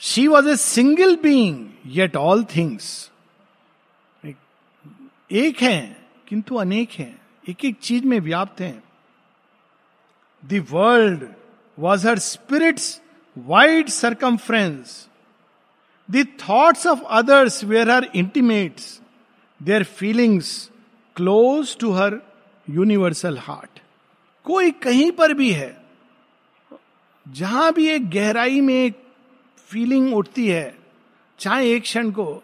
[0.00, 3.10] She was a single being yet all things
[5.32, 5.96] एक है,
[6.28, 7.14] किंतु अनेक है
[7.48, 8.82] एक एक चीज़ में व्याप्त है।
[10.42, 11.26] The world
[11.78, 13.00] was her spirit's
[13.36, 15.06] wide circumference
[16.08, 19.00] the thoughts of others were her intimates
[19.60, 20.69] their feelings
[21.20, 22.14] close to her
[22.68, 23.80] universal heart
[24.46, 25.76] कोई कहीं पर भी है,
[27.26, 29.02] जहाँ भी एक गहराई में एक
[29.70, 30.74] फीलिंग उठती है,
[31.40, 32.42] चाहे एक क्षण को,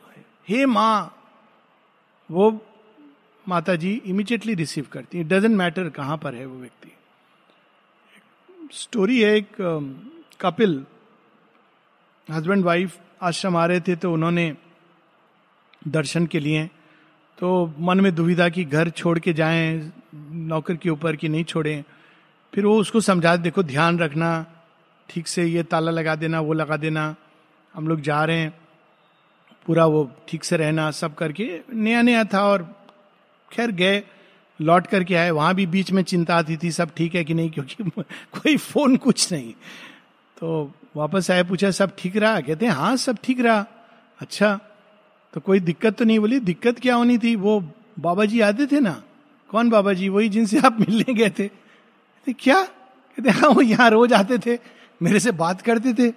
[0.49, 1.17] हे माँ,
[2.31, 2.51] वो
[3.47, 6.93] माता जी इमीडिएटली रिसीव करती है। डजेंट मैटर कहाँ पर है वो व्यक्ति।
[8.75, 9.57] स्टोरी है एक
[10.41, 10.85] कपिल
[12.29, 14.53] हस्बैंड वाइफ आश्रम आ रहे थे तो उन्होंने
[15.89, 16.69] दर्शन के लिए
[17.38, 19.92] तो मन में दुविधा कि घर छोड़ के जाएँ,
[20.33, 21.85] नौकर के ऊपर कि नहीं छोड़ें।
[22.55, 24.46] फिर वो उसको समझा, देखो ध्यान रखना,
[25.09, 27.16] ठीक से ये ताला लगा देना, वो लगा देना,
[27.75, 28.55] हम लोग जा रहे हैं।
[29.66, 32.87] पूरा वो ठीक से रहना, सब करके नया नया था और
[33.53, 34.03] खैर गए,
[34.61, 37.51] लौट करके आए। वहाँ भी बीच में चिंता आती थी, सब ठीक है कि नहीं,
[37.51, 37.85] क्योंकि
[38.33, 39.53] कोई फ़ोन कुछ नहीं।
[40.40, 42.40] तो वापस आए, पूछा, सब ठीक रहा?
[42.40, 43.66] कहते हैं हाँ सब ठीक रहा।
[44.20, 44.61] अच्छा
[45.37, 47.37] तो कोई दिक्कत तो नहीं बोली। दिक्कत क्या होनी थी?
[47.37, 47.61] वो
[47.99, 49.03] बाबा जी आते थे ना?
[49.49, 51.49] कौन बाबा जी वही जिनसे आप मिलने गए थे।
[52.33, 52.62] क्या?
[52.62, 54.59] कहते हाँ वो यहाँ रोज आते थे।
[55.03, 56.14] मेरे से बात करते थे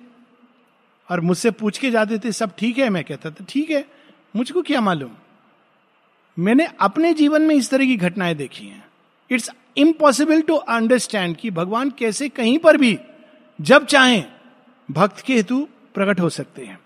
[1.09, 2.89] और मुझसे पूछ के जाते थे। सब ठीक है?
[2.89, 3.85] मैं कहता था ठीक है।
[4.35, 5.11] मुझको क्या मालूम?
[6.39, 8.85] मैंने अपने जीवन में इस तरह की घटनाएँ देखी हैं।
[9.31, 12.99] इट्स इम्पॉसिबल टू अंडरस्टैंड कि भगवान कैसे कहीं पर भी,
[13.61, 14.25] जब चाहें,
[14.91, 16.79] भक्त के हेतु प्रकट हो सकते हैं।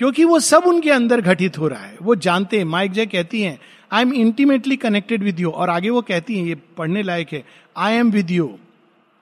[0.00, 3.42] क्योंकि वो सब उनके अंदर घटित हो रहा है। वो जानते हैं, माइक जय कहती
[3.42, 3.58] हैं
[3.92, 7.42] I am intimately connected with you और आगे वो कहती हैं, ये पढ़ने लायक है
[7.76, 8.48] आई एम विद यू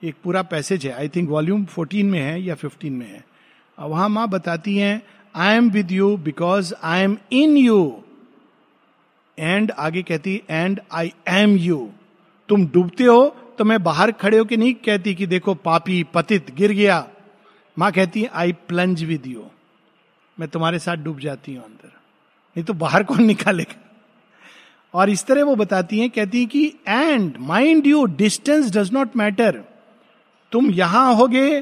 [0.01, 3.23] एक पूरा पैसेज है आई थिंक वॉल्यूम 14 में है या 15 में है।
[3.77, 5.01] वहाँ माँ बताती हैं
[5.35, 7.81] I am with you because I am in you
[9.37, 11.87] and आगे कहती एंड आई एम यू
[12.49, 16.71] तुम डूबते हो तो मैं बाहर खड़े होकर नहीं कहती कि देखो पापी, पतित, गिर
[16.71, 17.07] गया।
[17.77, 19.45] माँ कहती आई प्लंज विद यू
[20.39, 23.75] मैं तुम्हारे साथ डूब जाती हूँ अंदर। नहीं तो बाहर कौन निकालेगा?
[24.93, 29.15] और इस तरह वो बताती हैं, कहती है कि and mind you distance does not
[29.15, 29.63] matter
[30.51, 31.61] तुम यहाँ होगे,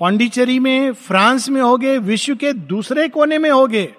[0.00, 3.94] पांडिचेरी में, फ्रांस में होगे, विश्व के दूसरे कोने में होगे,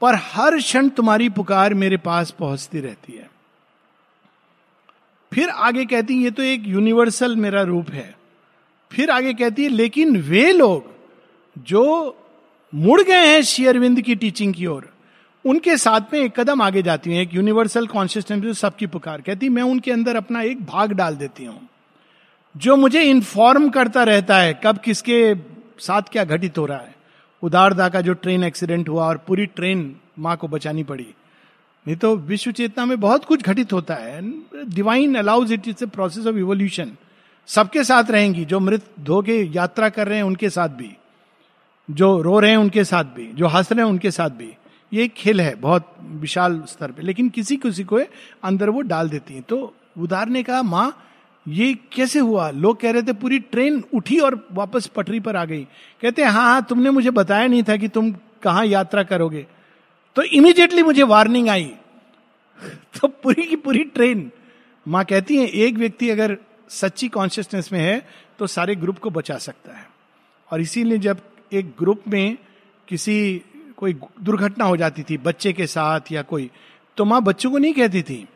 [0.00, 3.30] पर हर क्षण तुम्हारी पुकार मेरे पास पहुँचती रहती है.
[5.32, 8.16] फिर आगे कहती है, ये तो एक यूनिवर्सल मेरा रूप है।
[8.90, 10.90] फिर आगे कहती है, लेकिन वे लोग,
[11.58, 12.18] जो
[12.74, 14.92] मुड़ गए हैं शेयरविंद की टीचिंग की ओर।
[15.44, 19.62] उनके साथ में एक कदम आगे जाती हूँ, एक यूनिवर्सल कॉन्शियसनेस सबकी पुकार। कहती, मैं
[19.62, 21.68] उनके अंदर अपना एक भाग डाल देती हूँ।
[22.56, 25.34] जो मुझे इन्फॉर्म करता रहता है, कब किसके
[25.78, 26.94] साथ क्या घटित हो रहा है।
[27.42, 31.06] उदारदा का जो ट्रेन एक्सीडेंट हुआ और पूरी ट्रेन माँ को बचानी पड़ी।
[31.86, 34.20] नहीं तो विश्व चेतना में बहुत कुछ घटित होता है।
[34.68, 36.92] Divine allows it is a process of evolution
[37.46, 40.96] सबके साथ रहेंगी, जो मृत धो के यात्रा कर रहे हैं, उनके साथ भी।
[41.90, 44.52] जो रो रहे हैं उनके साथ भी, जो हंस रहे हैं उनके साथ भी,
[44.92, 48.00] ये एक खेल है बहुत विशाल स्तर पे। लेकिन किसी किसी को
[48.42, 51.04] अंदर वो डाल देती है। तो उदार ने कहा, माँ,
[51.48, 52.50] ये कैसे हुआ?
[52.50, 55.66] लोग कह रहे थे, पूरी ट्रेन उठी और वापस पटरी पर आ गई।
[56.02, 59.46] कहते हैं हाँ तुमने मुझे बताया नहीं था कि तुम कहाँ यात्रा करोगे।
[60.16, 61.64] तो इमीडिएटली मुझे वार्निंग आई।
[63.00, 64.30] तो पूरी की पूरी ट्रेन।
[64.88, 69.38] माँ कहती है, एक व्यक्ति अगर सच्ची कॉन्शियसनेस में है तो सारे ग्रुप को बचा
[69.38, 69.90] सकता है।
[70.50, 71.20] और इसीलिए जब
[71.52, 72.36] एक ग्रुप में
[72.88, 73.42] किसी,
[73.76, 76.50] कोई दुर्घटना हो जाती थी, बच्चे के साथ या कोई
[76.98, 78.26] तो माँ बच्चों को नहीं कहती थी।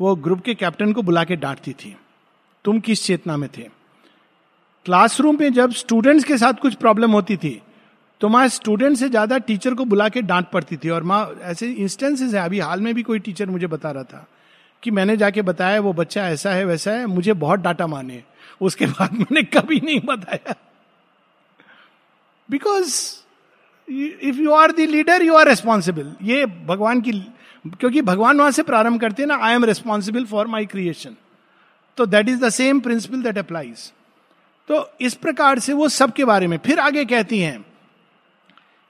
[0.00, 1.94] वो ग्रुप के कैप्टन को बुला के डांटती थी,
[2.64, 3.68] तुम किस चेतना में थे?
[4.86, 7.60] क्लासरूम में जब स्टूडेंट्स के साथ कुछ प्रॉब्लम होती थी
[8.20, 11.70] तो माँ स्टूडेंट से ज़्यादा टीचर को बुला के डांट पड़ती थी। और माँ, ऐसे
[11.70, 14.26] इंस्टेंसेस है, अभी हाल में भी कोई टीचर मुझे बता रहा था
[14.82, 18.22] कि मैंने जाके बताया, वो बच्चा ऐसा है, वैसा है, मुझे बहुत डाटा माने
[18.60, 20.54] उसके बाद मैंने कभी नहीं बताया।
[22.52, 22.94] Because
[23.88, 27.12] if you are the leader you are responsible ये भगवान की,
[27.70, 31.16] क्योंकि भगवान वहाँ से प्रारंभ करते हैं ना I am responsible for my creation
[31.98, 33.90] तो that is the same principle that applies
[34.68, 37.64] तो इस प्रकार से वो सबके बारे में फिर आगे कहती हैं,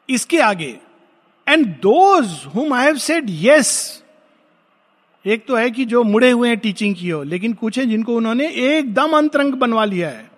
[0.09, 0.79] इसके आगे
[1.47, 3.71] and those whom I have said yes
[5.25, 8.17] एक तो है कि जो मुड़े हुए हैं टीचिंग की हो लेकिन कुछ है जिनको
[8.17, 10.31] उन्होंने एकदम अंतरंग बनवा लिया है,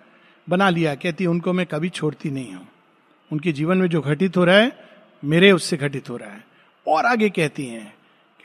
[0.47, 2.67] बना लिया कहती है, उनको मैं कभी छोड़ती नहीं हूँ.
[3.31, 4.71] उनके जीवन में जो घटित हो रहा है,
[5.23, 6.43] मेरे उससे घटित हो रहा है।
[6.85, 7.93] और आगे कहती हैं,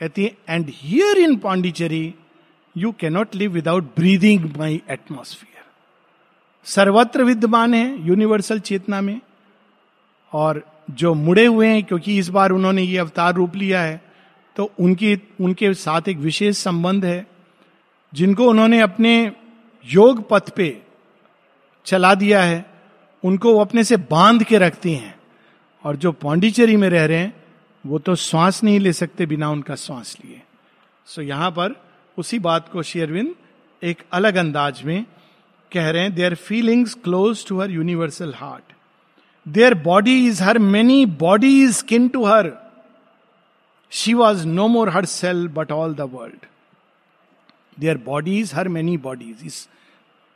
[0.01, 2.13] कहती है and here in Pondicherry
[2.75, 5.49] you cannot live without breathing my atmosphere
[6.67, 9.19] सर्वत्र विद्यमान है यूनिवर्सल चेतना में।
[10.31, 14.01] और जो मुड़े हुए हैं, क्योंकि इस बार उन्होंने ये अवतार रूप लिया है
[14.55, 17.25] तो उनकी, उनके साथ एक विशेष संबंध है,
[18.13, 19.31] जिनको उन्होंने अपने
[19.85, 20.81] योग पथ पे
[21.85, 22.65] चला दिया है।
[23.23, 25.15] उनको वो अपने से बाँध के रखती हैं।
[25.85, 27.33] और जो पौंडीचेरी में रह रहे हैं,
[27.85, 30.41] वो तो श्वास नहीं ले सकते बिना उनका श्वास लिए।
[31.07, 31.75] सो यहाँ पर
[32.17, 33.33] उसी बात को शेयरविंद
[33.81, 35.05] एक अलग अंदाज में
[35.71, 38.73] कह रहे हैं their feelings close to her universal heart
[39.47, 42.51] their body is her many body is skin to her
[43.91, 46.45] she was no more her self but all the world
[47.79, 49.67] their bodies her many bodies इस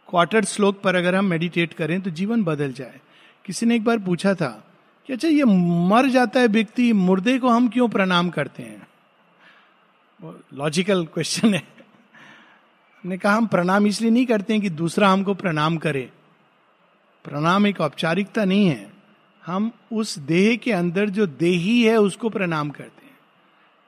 [0.09, 2.99] quarter श्लोक पर अगर हम meditate करें तो जीवन बदल जाए।
[3.45, 4.67] किसी ने एक बार पूछा था
[5.07, 5.43] कि अच्छा ये
[5.89, 8.87] मर जाता है व्यक्ति, मुर्दे को हम क्यों प्रणाम करते हैं?
[10.53, 11.67] लॉजिकल क्वेश्चन है।
[13.05, 16.09] ने कहा, हम प्रणाम इसलिए नहीं करते हैं कि दूसरा हमको प्रणाम करे।
[17.23, 18.93] प्रणाम एक औपचारिकता नहीं है।
[19.45, 23.17] हम उस देह के अंदर जो देही है, उसको प्रणाम करते हैं।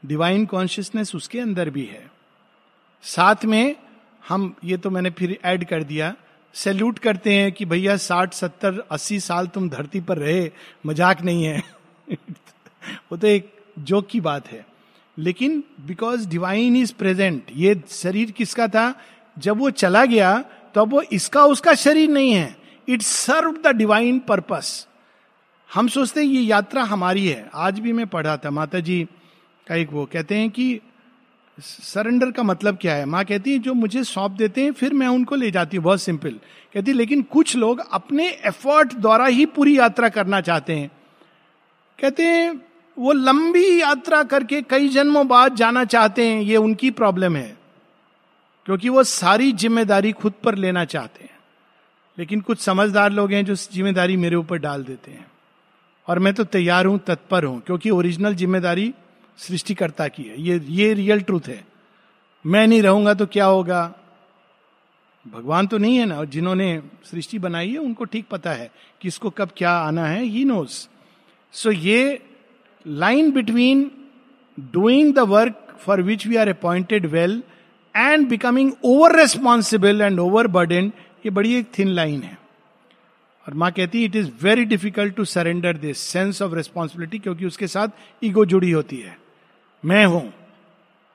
[0.06, 2.12] डिवाइन कॉन्शियसनेस उसके अंदर भी है।
[3.03, 3.75] साथ में
[4.30, 6.16] हम, ये तो मैंने फिर ऐड कर दिया।
[6.54, 10.52] सैल्यूट करते हैं कि भैया साठ, सत्तर, अस्सी साल तुम धरती पर रहे,
[10.86, 11.63] मज़ाक नहीं है।
[13.12, 14.66] वो तो एक जोक की बात है।
[15.18, 18.94] लेकिन बिकॉज़ डिवाइन इज़ प्रेजेंट ये शरीर किसका था?
[19.40, 20.42] जब वो चला गया
[20.74, 24.88] तो अब वो इसका उसका शरीर नहीं है। It serve the divine purpose
[25.74, 29.08] हम सोचते हैं ये यात्रा हमारी है। आज भी मैं पढ़ा था माता जी
[29.68, 30.80] का एक वो कहते हैं कि
[31.62, 33.06] सरेंडर का मतलब क्या है?
[33.06, 36.02] माँ कहती है, जो मुझे सौंप देते हैं, फिर मैं उनको ले जाती हूँ। बहुत
[36.02, 36.30] सिंपल।
[36.74, 40.91] कहती लेकिन कुछ लोग अपने एफर्ट द्वारा ही पूरी यात्रा करना चाहते हैं।
[42.00, 42.62] कहते हैं,
[42.98, 47.58] वो लंबी यात्रा करके कई जन्मों बाद जाना चाहते हैं, ये उनकी प्रॉब्लम है।
[48.65, 51.39] क्योंकि वो सारी ज़िम्मेदारी खुद पर लेना चाहते हैं।
[52.17, 55.28] लेकिन कुछ समझदार लोग हैं जो ज़िम्मेदारी मेरे ऊपर डाल देते हैं।
[56.08, 58.93] और मैं तो तैयार हूँ, तत्पर हूँ, क्योंकि ओरिजिनल ज़िम्मेदारी
[59.39, 61.63] सृष्टिकर्ता की है। ये ये रियल ट्रूथ है।
[62.45, 63.93] मैं नहीं रहूँगा तो क्या होगा?
[65.26, 68.69] भगवान तो नहीं है ना, और जिन्होंने सृष्टि बनाई है, उनको ठीक पता है।
[69.02, 70.88] किसको कब क्या आना है ही नोस
[71.54, 72.21] सो ये
[72.86, 73.91] line between
[74.58, 77.41] doing the work for which we are appointed well
[77.95, 80.91] and becoming over responsible and over burden
[81.26, 82.38] ये बड़ी एक थिन लाइन है।
[83.45, 87.45] और माँ कहती है it is very difficult to surrender this sense of responsibility क्योंकि
[87.45, 89.17] उसके साथ ईगो जुड़ी होती है।
[89.88, 90.34] मैं हूँ।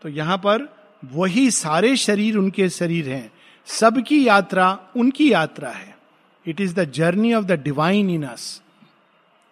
[0.02, 0.68] तो यहाँ पर
[1.02, 3.30] वही सारे शरीर उनके शरीर हैं।
[3.68, 5.94] सबकी यात्रा उनकी यात्रा है।
[6.46, 8.60] It is the journey of the divine in us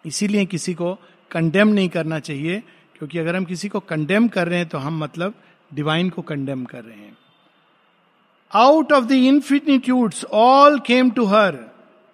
[0.05, 0.93] इसीलिए किसी को
[1.31, 2.59] कंडेम नहीं करना चाहिए,
[2.95, 5.33] क्योंकि अगर हम किसी को कंडेम कर रहे हैं तो हम मतलब
[5.71, 7.17] डिवाइन को कंडेम कर रहे हैं।
[8.51, 11.59] Out of the infinitudes all came to her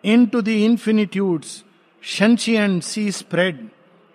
[0.25, 1.63] into the infinitudes
[2.03, 3.67] शंशियन sea spread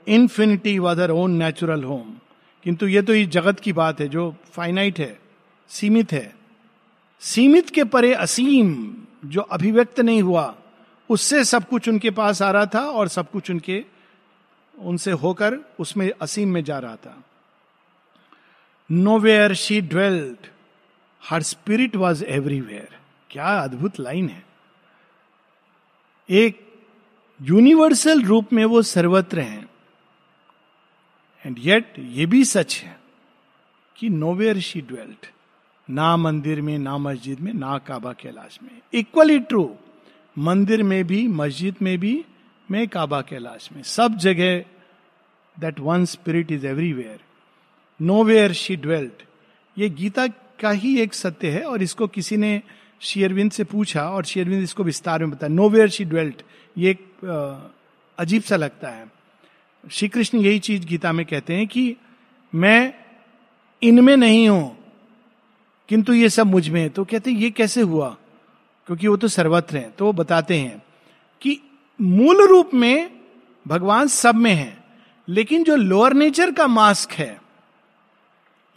[0.07, 2.15] infinity was her own natural home
[2.65, 5.19] किंतु ये तो इस जगत की बात है जो फाइनाइट है,
[5.69, 6.35] सीमित है।
[7.21, 8.95] सीमित के परे असीम
[9.25, 10.55] जो अभिव्यक्त नहीं हुआ,
[11.11, 13.85] उससे सब कुछ उनके पास आ रहा था और सब कुछ उनके,
[14.79, 17.23] उनसे होकर उसमें असीम में जा रहा था।
[19.19, 20.47] Nowhere she dwelled
[21.23, 22.89] her spirit was everywhere
[23.31, 24.45] क्या अद्भुत लाइन है।
[26.31, 26.73] एक
[27.43, 29.69] यूनिवर्सल रूप में वो सर्वत्र हैं।
[31.45, 32.97] एंड येट ये भी सच है
[33.99, 35.27] कि नोवेयर शी ड्वेल्ट
[35.89, 38.81] ना मंदिर में, ना मस्जिद में, ना काबा कैलाश में.
[38.95, 39.71] इक्वली ट्रू
[40.37, 42.25] मंदिर में भी, मस्जिद में भी,
[42.69, 43.83] मैं काबा कैलाश में.
[43.83, 44.59] सब जगह
[45.57, 47.21] that one spirit is everywhere
[48.25, 49.23] nowhere she dwelt
[49.77, 50.27] ये गीता
[50.61, 52.61] का ही एक सत्य है और इसको किसी ने
[53.01, 55.53] शेयरविंद से पूछा और शेयरविंद इसको विस्तार में बताया.
[55.53, 56.43] नो वेयर शी ड्वेल्ट
[56.77, 57.25] ये एक
[58.19, 59.11] अजीब सा लगता है.
[59.91, 61.97] श्री कृष्ण यही चीज़ गीता में कहते हैं कि
[62.55, 62.95] मैं
[63.83, 64.77] इनमें नहीं हूँ,
[65.89, 68.17] किंतु ये सब मुझमें है। तो कहते हैं, ये कैसे हुआ?
[68.87, 70.83] क्योंकि वो तो सर्वत्र हैं। तो वो बताते हैं
[71.41, 71.61] कि
[72.01, 73.11] मूल रूप में
[73.69, 74.85] भगवान सब में है,
[75.29, 77.41] लेकिन जो लोअर नेचर का मास्क है,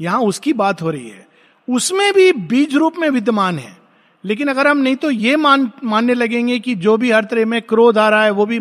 [0.01, 1.27] यहाँ उसकी बात हो रही है।
[1.67, 3.77] उसमें भी बीज रूप में विद्यमान है।
[4.23, 7.61] लेकिन अगर हम नहीं तो ये मान, मानने लगेंगे कि जो भी हर तरह में
[7.61, 8.59] क्रोध आ रहा है, वो भी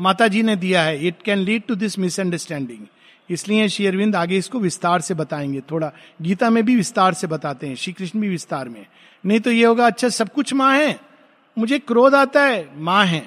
[0.00, 2.86] माता जी ने दिया है it can lead to this misunderstanding
[3.28, 7.66] इसलिए श्री अरविंद आगे इसको विस्तार से बताएँगे, थोड़ा गीता में भी विस्तार से बताते
[7.66, 8.86] हैं श्री कृष्ण भी विस्तार में।
[9.24, 10.98] नहीं तो ये होगा अच्छा सब कुछ माँ है,
[11.56, 13.20] मुझे क्रोध आता है, माँ है।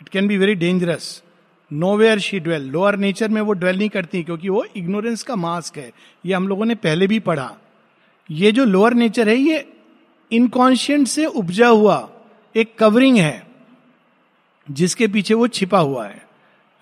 [0.00, 1.22] It can be very dangerous
[1.96, 5.78] nowhere she dwell lower nature में वो ड्वेल नहीं करती, क्योंकि वो इग्नोरेंस का मास्क
[5.78, 5.90] है।
[6.24, 7.50] ये हम लोगों ने पहले भी पढ़ा।
[8.30, 9.64] ये जो लोअर नेचर है, ये
[10.30, 12.08] इनकॉन्शियंट से उपजा हुआ
[12.54, 13.51] एक कवरिंग है।
[14.70, 16.26] जिसके पीछे वो छिपा हुआ है।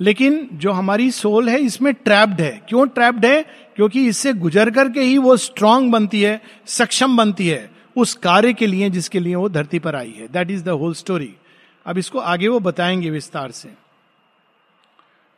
[0.00, 3.42] लेकिन जो हमारी सोल है, इसमें ट्रैप्ड है। क्यों ट्रैप्ड है?
[3.76, 8.66] क्योंकि इससे गुजर करके ही वो स्ट्रांग बनती है, सक्षम बनती है, उस कार्य के
[8.66, 11.34] लिए जिसके लिए वो धरती पर आई है। That is the whole story
[11.86, 13.70] अब इसको आगे वो बताएँगे विस्तार से।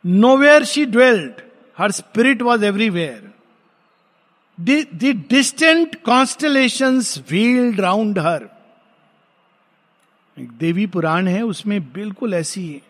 [0.05, 1.31] Nowhere she dwelled
[1.77, 3.31] her spirit was everywhere
[4.61, 8.49] the distant constellation wheeled round her
[10.37, 12.81] एक देवी पुराण है, उसमें बिल्कुल ऐसी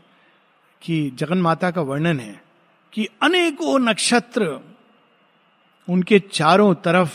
[0.82, 2.42] कि जगन माता का वर्णन है
[2.94, 4.60] कि अनेकों नक्षत्र
[5.88, 7.14] उनके चारों तरफ़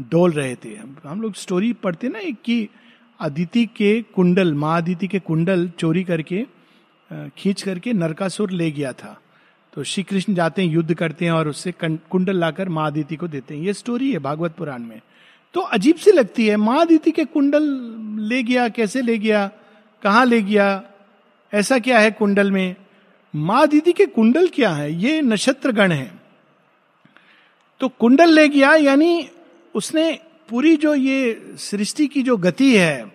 [0.00, 2.68] डोल रहे थे। हम लोग स्टोरी पढ़ते ना एक कि
[3.20, 6.46] अदिति के कुंडल, माँ अदिति के कुंडल चोरी करके
[7.36, 9.20] खींच करके नरकासुर ले गया था।
[9.72, 13.28] तो श्री कृष्ण जाते हैं, युद्ध करते हैं और उससे कुंडल लाकर माँ अदिति को
[13.28, 15.00] देते हैं। ये स्टोरी है भागवत पुराण में।
[15.54, 17.62] तो अजीब सी लगती है, माँ दीदी के कुंडल
[18.28, 19.50] ले गया, कैसे ले गया,
[20.02, 20.82] कहा ले गया,
[21.54, 22.76] ऐसा क्या है कुंडल में?
[23.36, 24.92] माँ दीदी के कुंडल क्या है?
[24.94, 26.20] ये नक्षत्र गण है।
[27.80, 29.28] तो कुंडल ले गया, यानी
[29.74, 30.18] उसने
[30.48, 33.12] पूरी जो ये सृष्टि की जो गति है,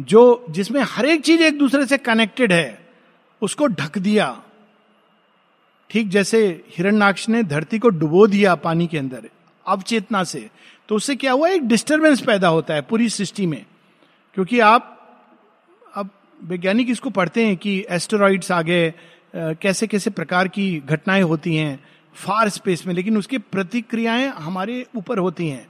[0.00, 2.88] जो जिसमें हर एक चीज़ एक दूसरे से कनेक्टेड है,
[3.42, 4.42] उसको ढक दिया।
[5.90, 9.28] ठीक जैसे हिरण्याक्ष ने धरती को डुबो दिया पानी के अंदर
[9.66, 10.50] अवचेतना से।
[10.88, 11.48] तो उससे क्या हुआ?
[11.48, 13.64] एक डिस्टर्बेंस पैदा होता है पूरी सृष्टि में।
[14.34, 14.94] क्योंकि आप
[15.94, 16.10] अब
[16.44, 18.92] वैज्ञानिक इसको पढ़ते हैं कि एस्टेरॉइड्स आ गए
[19.36, 21.78] कैसे कैसे प्रकार की घटनाएँ होती हैं
[22.14, 25.66] फार स्पेस में, लेकिन उसकी प्रतिक्रियाएँ हमारे ऊपर होती हैं।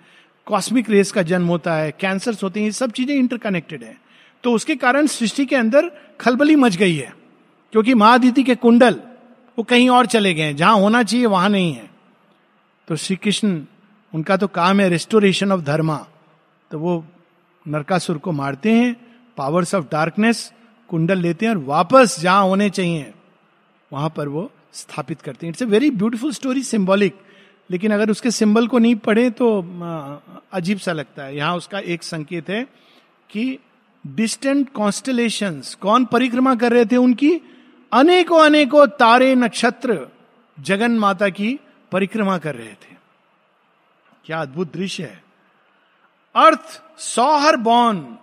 [0.46, 3.96] कॉस्मिक रेस का जन्म होता है कैंसर्स होते हैं, ये सब चीज़ें इंटरकनेक्टेड है।
[4.44, 5.90] तो उसके कारण सृष्टि के अंदर
[6.20, 7.12] खलबली मच गई है।
[7.72, 8.94] क्योंकि महादिति के कुंडल,
[9.58, 11.90] वो कहीं और चले गए जहाँ होना चाहिए वहाँ नहीं है।
[12.88, 13.60] तो श्री कृष्ण
[14.12, 15.96] उनका तो काम है रेस्टोरेशन ऑफ़ धर्मा
[16.70, 17.04] तो वो
[17.66, 18.94] नरकासुर को मारते हैं
[19.36, 20.50] पावर्स ऑफ़ डार्कनेस
[20.90, 23.12] कुंडल लेते हैं और वापस जहाँ होने चाहिए,
[23.90, 27.16] वहाँ पर वो स्थापित करते हैं। It's a very beautiful story symbolic
[27.70, 29.48] लेकिन अगर उसके सिंबल को नहीं पढ़े तो
[30.52, 32.62] अजीब सा लगता है। यहाँ उसका एक संकेत है
[33.30, 33.58] कि
[34.04, 37.32] डिस्टेंट कॉन्स्टलेशन कौन परिक्रमा कर रहे थे उनकी?
[37.92, 40.06] अनेकों अनेकों तारे नक्षत्र
[40.58, 41.58] जगन माता की
[41.92, 42.96] परिक्रमा कर रहे थे।
[44.28, 45.22] क्या अद्भुत दृश्य है।
[46.36, 48.18] Earth saw her born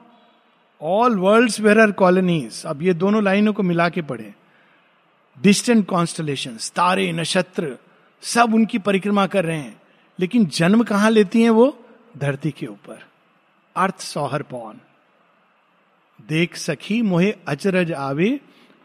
[0.81, 4.33] all world were are colonies अब ये दोनों लाइनों को मिला के पढ़े।
[5.41, 7.77] डिस्टेंट कॉन्स्टलेशन तारे, नक्षत्र,
[8.21, 9.81] सब उनकी परिक्रमा कर रहे हैं।
[10.19, 11.85] लेकिन जन्म कहाँ लेती हैं वो?
[12.17, 13.03] धरती के ऊपर।
[13.75, 14.79] अर्थ, सौहर पौन
[16.27, 18.39] देख सखी, मोहे अचरज आवे,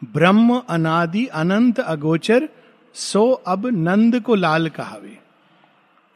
[0.04, 2.48] ब्रह्म अनादि अनंत अगोचर,
[2.94, 5.19] सो अब नंद को लाल कहावे।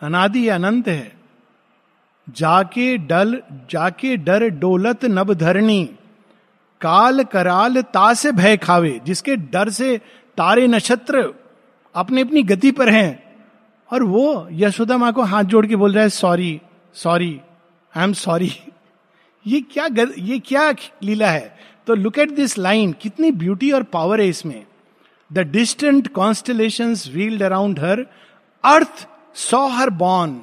[0.02, 1.12] अनादि अनंत है।
[2.28, 3.40] जाके डल
[3.70, 5.84] जाके डर डोलत नब धरणी
[6.80, 9.96] काल कराल ता से भय खावे जिसके डर से
[10.38, 11.22] तारे नक्षत्र
[11.94, 13.22] अपने अपनी गति पर हैं।
[13.90, 16.60] और वो यशोदा माँ को हाथ जोड़ के बोल रहा है sorry
[16.94, 17.40] sorry
[17.94, 18.52] I am sorry
[19.46, 20.70] ये क्या गद, ये क्या
[21.02, 21.56] लीला है?
[21.86, 24.64] तो लुक एट दिस लाइन कितनी ब्यूटी और पावर है इसमें।
[25.30, 28.06] The distant constellation wheeled around her
[28.64, 30.40] earth saw her born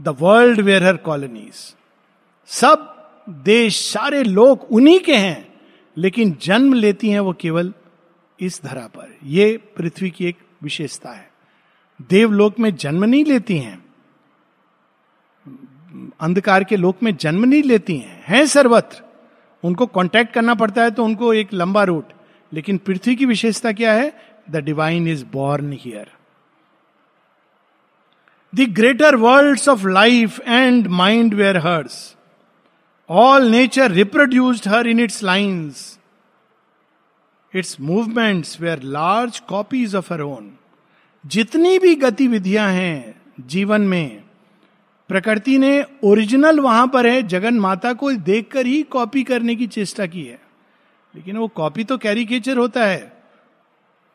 [0.00, 1.74] the world were her colonies
[2.46, 2.86] सब
[3.28, 5.54] देश, सारे लोग उन्हीं के हैं,
[5.96, 7.72] लेकिन जन्म लेती हैं वो केवल
[8.40, 11.30] इस धरा पर। ये पृथ्वी की एक विशेषता है।
[12.10, 13.84] देवलोक में जन्म नहीं लेती हैं।
[16.20, 19.02] अंधकार के लोक में जन्म नहीं लेती हैं। हैं सर्वत्र।
[19.64, 22.12] उनको कांटेक्ट करना पड़ता है तो उनको एक लंबा रूट
[22.52, 24.12] लेकिन पृथ्वी की विशेषता क्या है?
[24.50, 26.10] The divine is born here
[28.54, 32.16] the greater world of life and mind were hers
[33.10, 35.98] all nature reproduced her in its lines
[37.54, 40.50] its movements were large copies of her own
[41.26, 44.22] जितनी भी गतिविधियाँ हैं जीवन में,
[45.08, 50.06] प्रकृति ने ओरिजिनल वहाँ पर है, जगन माता को देखकर ही कॉपी करने की चेष्टा
[50.06, 50.38] की है।
[51.14, 53.22] लेकिन वो कॉपी तो कैरिकेचर होता है।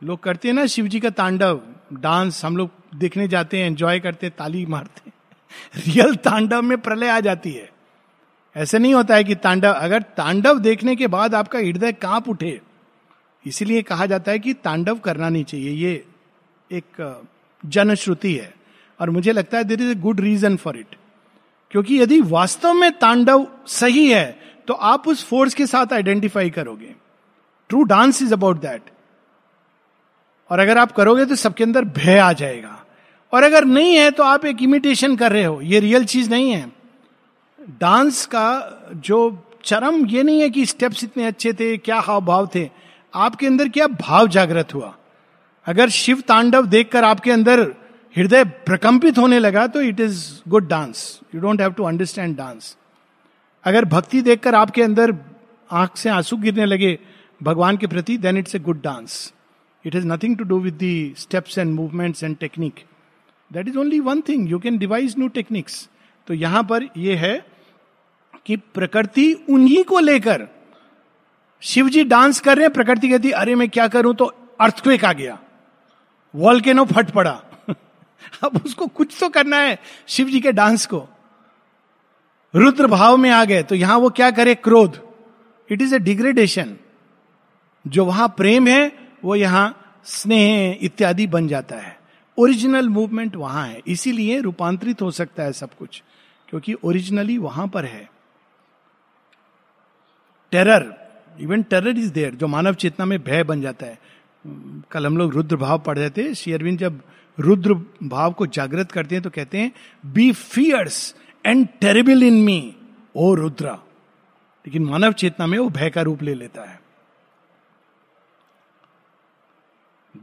[0.04, 1.62] लोग करते हैं ना शिव जी का तांडव
[1.94, 5.12] डांस हम लोग देखने जाते हैं एंजॉय करते ताली मारते
[5.82, 7.70] रियल तांडव में प्रलय आ जाती है।
[8.56, 12.60] ऐसे नहीं होता है कि तांडव, अगर तांडव देखने के बाद आपका हृदय काँप उठे,
[13.46, 16.06] इसीलिए कहा जाता है कि तांडव करना नहीं चाहिए। ये
[16.72, 17.24] एक
[17.64, 18.54] जनश्रुति है,
[19.00, 20.96] और मुझे लगता है there is a good reason for it
[21.72, 24.26] क्योंकि यदि वास्तव में तांडव सही है
[24.68, 26.93] तो आप उस फोर्स के साथ आइडेंटिफाई करोगे।
[27.70, 28.89] True dance is about that
[30.50, 32.82] और अगर आप करोगे तो सबके अंदर भय आ जाएगा।
[33.34, 36.51] और अगर नहीं है तो आप एक इमिटेशन कर रहे हो। ये रियल चीज़ नहीं
[36.51, 36.65] है।
[37.82, 39.17] डांस का जो
[39.65, 42.69] चरम ये नहीं है कि स्टेप्स इतने अच्छे थे, क्या हाव भाव थे।
[43.13, 44.95] आपके अंदर क्या भाव जागृत हुआ?
[45.67, 47.61] अगर शिव तांडव देखकर आपके अंदर
[48.15, 52.76] हृदय प्रकंपित होने लगा तो it is good dance you don't have to understand dance
[53.63, 55.13] अगर भक्ति देखकर आपके अंदर
[55.71, 56.97] आँख से आँसू गिरने लगे
[57.43, 59.34] भगवान के प्रति then it's a good dance
[59.86, 62.73] it has nothing to do with the steps and movements and technique
[63.54, 65.89] that is only one thing you can devise new techniques
[66.28, 67.46] तो यहाँ पर यह है
[68.46, 70.48] कि प्रकृति उन्हीं को लेकर
[71.62, 74.16] शिव जी डांस कर रहे हैं। प्रकृति कहती, अरे, मैं क्या करूँ?
[74.16, 74.26] तो
[74.62, 75.39] अर्थक्वेक आ गया।
[76.36, 77.41] वॉल्केनो फट पड़ा।
[78.43, 81.08] अब उसको कुछ तो करना है शिव जी के डांस को।
[82.56, 84.56] रुद्र भाव में आ गए। तो यहाँ वो क्या करे?
[84.56, 85.10] क्रोध।
[85.72, 86.78] इट इज़ ए डिग्रेडेशन
[87.88, 92.00] जो वहाँ प्रेम है, वो यहाँ स्नेह इत्यादि बन जाता है।
[92.38, 96.02] ओरिजिनल मूवमेंट वहाँ है, इसीलिए रूपांतरित हो सकता है सब कुछ,
[96.48, 98.10] क्योंकि ओरिजिनली वहाँ पर है।
[100.52, 100.94] Terror
[101.40, 104.00] even terror is there जो मानव चेतना में भय बन जाता है।
[104.92, 107.02] कल हम लोग रुद्र भाव पढ़ रहे थे, शेयरविंद जब
[107.38, 107.74] रुद्र
[108.04, 109.72] भाव को जागृत करते हैं तो कहते हैं
[110.04, 111.16] be fierce
[111.46, 112.76] and terrible in me
[113.16, 113.72] O Rudra.
[114.66, 116.80] लेकिन मानव चेतना में वो भय का रूप ले लेता है।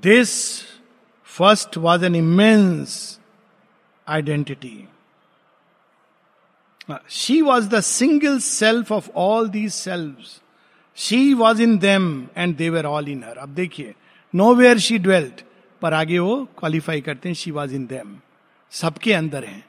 [0.02, 0.30] This
[1.32, 2.96] first was an immense
[4.06, 4.76] identity
[7.10, 10.40] she was the single self of all these self
[10.98, 13.94] she was in them and they were all in her अब देखिए
[14.34, 15.40] नो वेयर शी ड्वेल्ट
[15.82, 18.16] पर आगे वो क्वालिफाई करते हैं शी वॉज़ इन देम
[18.72, 19.62] सबके अंदर है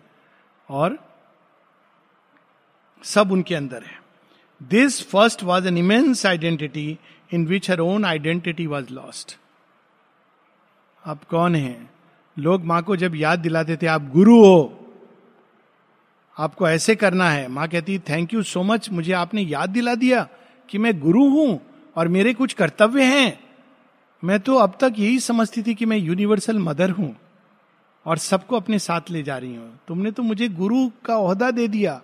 [0.69, 0.97] और
[3.03, 4.01] सब उनके अंदर है।
[4.61, 6.97] This first was an immense identity
[7.33, 9.37] in which her own identity was lost
[11.05, 11.89] आप कौन हैं?
[12.39, 14.79] लोग माँ को जब याद दिलाते थे, आप गुरु हो।
[16.37, 20.27] आपको ऐसे करना है। माँ कहती थैंक यू सो मच मुझे आपने याद दिला दिया
[20.69, 21.61] कि मैं गुरु हूँ
[21.95, 23.39] और मेरे कुछ कर्तव्य हैं।
[24.23, 27.15] मैं तो अब तक यही समझती थी कि मैं यूनिवर्सल मदर हूँ
[28.05, 31.67] और सबको अपने साथ ले जा रही हूँ। तुमने तो मुझे गुरु का ओहदा दे
[31.67, 32.01] दिया।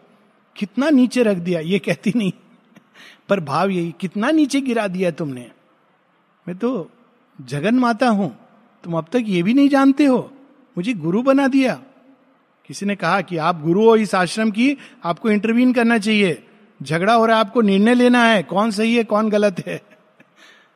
[0.55, 2.31] कितना नीचे रख दिया, ये कहती नहीं।
[3.29, 5.51] पर भाव यही, कितना नीचे गिरा दिया तुमने।
[6.47, 6.91] मैं तो
[7.41, 8.48] जगन माता हूँ।
[8.83, 10.33] तुम अब तक ये भी नहीं जानते हो।
[10.77, 11.81] मुझे गुरु बना दिया।
[12.67, 16.45] किसी ने कहा कि आप गुरु हो इस आश्रम की, आपको इंटरवीन करना चाहिए।
[16.83, 19.81] झगड़ा हो रहा है, आपको निर्णय लेना है। कौन सही है, कौन गलत है?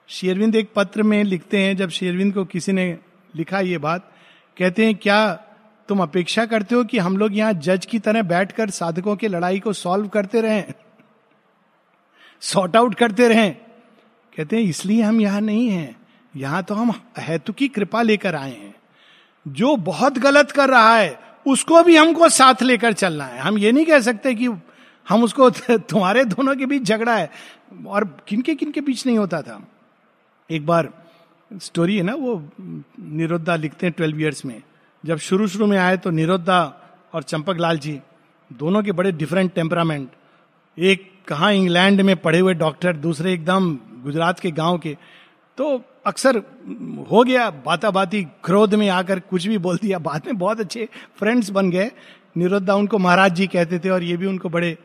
[0.07, 2.97] शेरविंद एक पत्र में लिखते हैं, जब शेरविंद को किसी ने
[3.35, 4.11] लिखा ये बात,
[4.57, 5.33] कहते हैं, क्या
[5.87, 9.59] तुम अपेक्षा करते हो कि हम लोग यहाँ जज की तरह बैठकर साधकों की लड़ाई
[9.59, 10.65] को सॉल्व करते रहें?
[12.41, 13.55] सॉर्ट आउट करते रहें?
[14.37, 16.02] कहते हैं, इसलिए हम यहाँ नहीं हैं।
[16.36, 18.75] यहाँ तो हम हेतु की कृपा लेकर आए हैं।
[19.47, 23.71] जो बहुत गलत कर रहा है, उसको भी हमको साथ लेकर चलना है। हम ये
[23.71, 24.49] नहीं कह सकते कि
[25.09, 27.31] हम उसको तुम्हारे दोनों के बीच झगड़ा है,
[27.88, 29.67] और किनके किनके बीच नहीं होता था।
[30.51, 30.89] एक बार
[31.53, 32.49] स्टोरी है ना, वो
[32.99, 34.61] निरुद्धा लिखते हैं ट्वेल्व ईयर्स में।
[35.05, 36.61] जब शुरू शुरू में आए तो निरुद्धा
[37.13, 37.99] और चंपक लाल जी,
[38.53, 40.09] दोनों के बड़े डिफरेंट टेम्परामेंट
[40.77, 44.97] एक कहाँ इंग्लैंड में पढ़े हुए डॉक्टर दूसरे एकदम गुजरात के गाँव के।
[45.57, 46.37] तो अक्सर
[47.11, 50.89] हो गया बाता बाती क्रोध में आकर कुछ भी बोल दिया। बाद में बहुत अच्छे
[51.15, 51.91] फ्रेंड्स बन गए।
[52.37, 54.77] निरुद्धा उनको महाराज जी कहते थे और ये भी उनको बड़े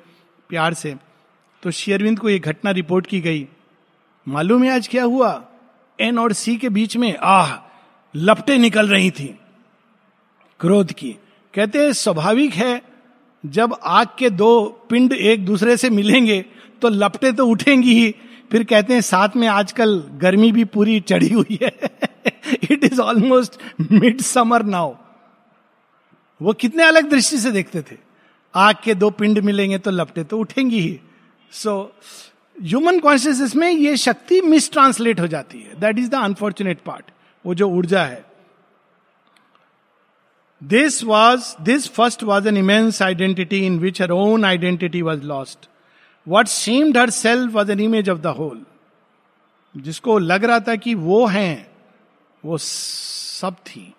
[0.48, 0.94] प्यार से।
[1.62, 3.48] तो शेयरविंद को ये घटना रिपोर्ट की गई।
[4.28, 5.44] मालूम है आज क्या हुआ?
[6.00, 7.52] एन और सी के बीच में, आह,
[8.16, 9.38] लपटे निकल रही थी।
[10.60, 11.16] क्रोध की।
[11.54, 12.82] कहते स्वाभाविक है,
[13.46, 16.44] जब आग के दो पिंड एक दूसरे से मिलेंगे
[16.82, 18.14] तो लपटे तो उठेंगी ही।
[18.50, 21.72] फिर कहते हैं, साथ में आजकल गर्मी भी पूरी चढ़ी हुई है।
[22.70, 23.60] It is almost
[23.92, 24.94] mid summer now
[26.40, 27.96] वो कितने अलग दृष्टि से देखते थे।
[28.54, 30.98] आग के दो पिंड मिलेंगे तो लपटे तो उठेंगी ही।
[31.52, 31.72] सो
[32.56, 37.10] ह्यूमन कॉन्शियसनेस में ये शक्ति मिस ट्रांसलेट हो जाती है। That is the unfortunate part
[37.44, 38.24] वो जो ऊर्जा है।
[40.62, 45.68] This was this first was an immense identity in which her own identity was lost
[46.28, 48.64] what seemed her self was an image of the whole
[49.76, 51.70] जिसको लग रहा था कि वो हैं,
[52.44, 53.94] वो सब थी।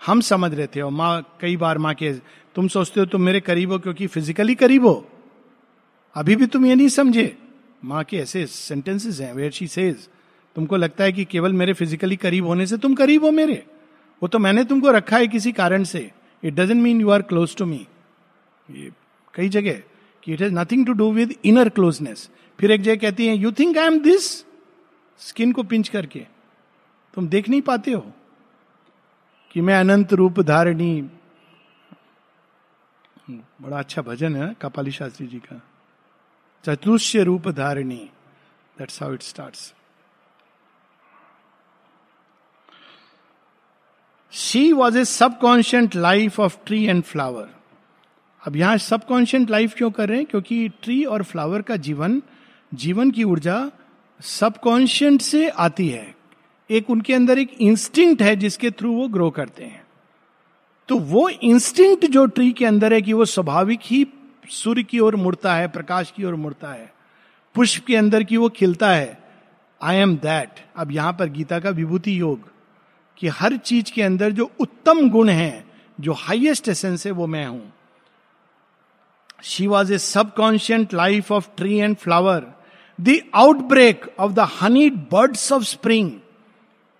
[0.00, 2.12] हम समझ रहे थे, और माँ, कई बार माँ के,
[2.54, 5.08] तुम सोचते हो तुम मेरे करीब हो क्योंकि फिजिकली करीब हो।
[6.14, 7.36] अभी भी तुम ये नहीं समझे।
[7.84, 10.08] माँ के ऐसे सेंटेंसेस हैं वेयर शी सेज
[10.56, 13.62] तुमको लगता है कि केवल मेरे फिजिकली करीब होने से तुम करीब हो मेरे?
[14.22, 16.10] वो तो मैंने तुमको रखा है किसी कारण से।
[16.44, 17.86] It doesn't mean you are close to me
[18.70, 18.90] ये
[19.34, 19.82] कई जगह
[20.28, 23.52] कि it has nothing to do with inner closeness फिर एक जगह कहती है you
[23.52, 24.24] think I am this
[25.20, 26.20] skin को पिंच करके।
[27.14, 28.00] तुम देख नहीं पाते हो
[29.50, 31.00] कि मैं अनंत रूप धारणी।
[33.30, 35.60] बड़ा अच्छा भजन है कपाली शास्त्री जी का।
[36.64, 38.10] चतुष्य रूप धारिणी।
[38.76, 39.72] That's how it starts
[44.32, 47.57] she was a subconscient life of tree and flower
[48.48, 50.26] अब यहाँ सबकॉन्शियंट लाइफ क्यों कर रहे हैं?
[50.26, 52.22] क्योंकि ट्री और फ्लावर का जीवन
[52.74, 53.70] जीवन की ऊर्जा
[54.20, 56.14] सबकॉन्शियंट से आती है।
[56.70, 59.82] एक उनके अंदर एक इंस्टिंक्ट है जिसके थ्रू वो ग्रो करते हैं।
[60.88, 64.06] तो वो इंस्टिंक्ट जो ट्री के अंदर है कि वो स्वाभाविक ही
[64.50, 66.92] सूर्य की ओर मुड़ता है, प्रकाश की ओर मुड़ता है।
[67.54, 69.22] पुष्प के अंदर की वो खिलता है।
[69.82, 72.52] आई एम दैट अब यहाँ पर गीता का विभूति योग
[73.18, 75.64] कि हर चीज़ के अंदर जो उत्तम गुण है,
[76.00, 77.72] जो हाइएस्ट एसेंस है, वो मैं हूँ।
[79.42, 82.46] She was a subconscient life of tree and flower
[82.98, 86.10] the outbreak of the honey birds of spring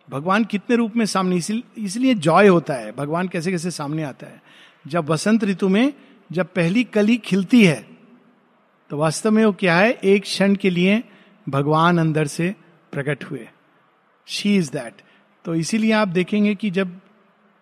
[0.08, 4.42] भगवान कितने रूप में सामने इसलिए जॉय होता है। भगवान कैसे कैसे सामने आता है?
[4.86, 5.92] जब वसंत ऋतु में,
[6.32, 7.86] जब पहली कली खिलती है
[8.90, 9.90] तो वास्तव में वो क्या है?
[9.92, 11.02] एक क्षण के लिए
[11.48, 12.54] भगवान अंदर से
[12.92, 13.48] प्रकट हुए।
[14.26, 15.02] शी इज़ दैट
[15.44, 16.98] तो इसीलिए आप देखेंगे कि जब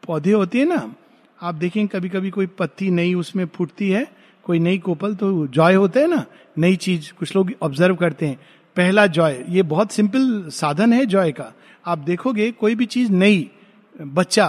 [0.02, 0.94] पौधे होते हैं ना,
[1.42, 4.06] आप देखेंगे कभी कभी कोई पत्ती नई उसमें फूटती है
[4.46, 6.24] कोई नई कोपल तो जॉय होता है ना,
[6.58, 8.38] नई चीज़ कुछ लोग ऑब्ज़र्व करते हैं।
[8.76, 11.52] पहला जॉय, ये बहुत सिंपल साधन है जॉय का।
[11.86, 13.50] आप देखोगे कोई भी चीज़ नई,
[13.94, 14.46] बच्चा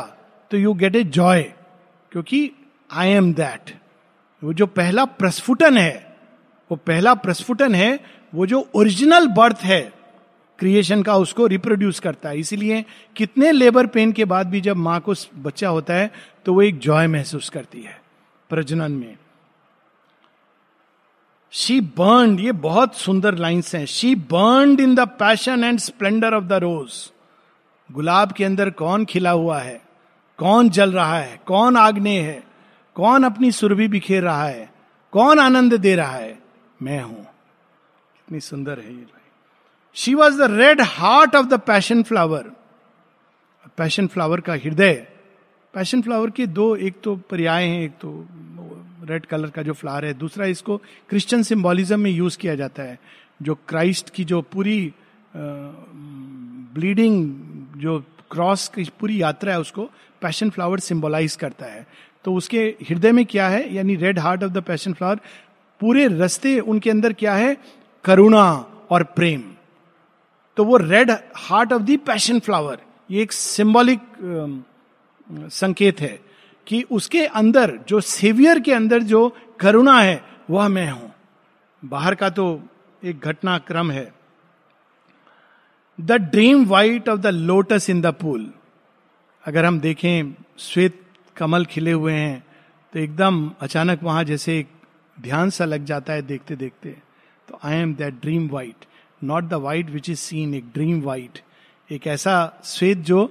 [0.52, 1.44] तो यू गेट ए जॉय
[2.12, 2.50] क्योंकि
[2.90, 3.74] आई एम दैट
[4.42, 6.16] वो जो पहला प्रस्फुटन है,
[6.72, 8.00] वो पहला प्रस्फुटन है,
[8.34, 9.82] वो जो ओरिजिनल बर्थ है
[10.60, 12.84] क्रिएशन का उसको रिप्रोड्यूस करता है। इसीलिए
[13.16, 16.12] कितने लेबर पेन के बाद भी जब माँ को बच्चा होता है
[16.46, 18.00] तो वो एक जॉय महसूस करती है,
[18.50, 19.16] प्रजनन में।
[21.58, 26.44] शी बर्न ये बहुत सुंदर लाइन्स हैं। She burn in the passion and splendour of
[26.44, 27.12] the rose
[27.92, 29.82] गुलाब के अंदर कौन खिला हुआ है?
[30.38, 31.42] कौन जल रहा है?
[31.46, 32.44] कौन आग्ने है?
[32.96, 34.74] कौन अपनी सुरभि बिखेर रहा है?
[35.12, 36.40] कौन आनंद दे रहा है?
[36.82, 39.06] मैं हूँ। कितनी सुंदर है ये
[39.96, 42.52] she was the red heart of the passion flower
[43.78, 45.08] passion flower का हृदय।
[45.74, 48.28] पैशन फ्लावर के दो, एक तो पर्याय हैं, एक तो
[49.08, 50.78] रेड कलर का जो फ्लावर है। दूसरा, इसको
[51.10, 53.00] क्रिश्चियन सिंबोलिज्म में यूज़ किया जाता है,
[53.42, 54.94] जो क्राइस्ट की जो पूरी
[56.76, 57.26] ब्लीडिंग,
[57.78, 58.00] जो
[58.32, 59.90] क्रॉस की पूरी यात्रा है, उसको
[60.22, 61.86] पैशन फ्लावर सिंबोलाइज करता है।
[62.26, 65.20] तो उसके हृदय में क्या है, यानी red heart of the passion flower,
[65.82, 67.56] पूरे रस्ते उनके अंदर क्या है,
[68.06, 68.50] करुणा
[68.90, 69.44] और प्रेम।
[70.58, 72.78] तो वो red heart of the passion flower,
[73.10, 74.00] ये एक सिंबॉलिक
[75.52, 76.20] संकेत है।
[76.68, 81.12] कि उसके अंदर, जो सेवियर के अंदर जो करुणा है, वह मैं हूँ।
[81.84, 82.46] बाहर का तो
[83.04, 84.12] एक घटनाक्रम है।
[86.00, 88.52] The dream white of the lotus in the pool
[89.44, 91.02] अगर हम देखें, श्वेत
[91.36, 92.44] कमल खिले हुए हैं
[92.94, 94.68] तो एकदम अचानक वहाँ जैसे एक
[95.18, 96.90] ध्यान सा लग जाता है देखते देखते
[97.48, 98.86] तो I am that dream white
[99.22, 101.40] not the white which is seen एक ड्रीम वाइट
[101.90, 103.30] एक ऐसा श्वेत जो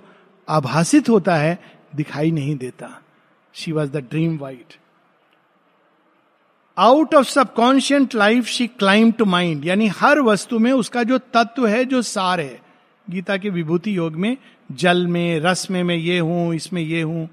[0.48, 1.58] आभासित होता है,
[1.96, 2.88] दिखाई नहीं देता।
[3.56, 4.74] She was the dream white
[6.76, 11.66] out of subconscient life she climb to mind यानी हर वस्तु में उसका जो तत्व
[11.66, 12.60] है, जो सार है।
[13.06, 14.36] गीता के विभूति योग में,
[14.70, 17.28] जल में, रस में, मैं ये हूँ, इसमें ये हूँ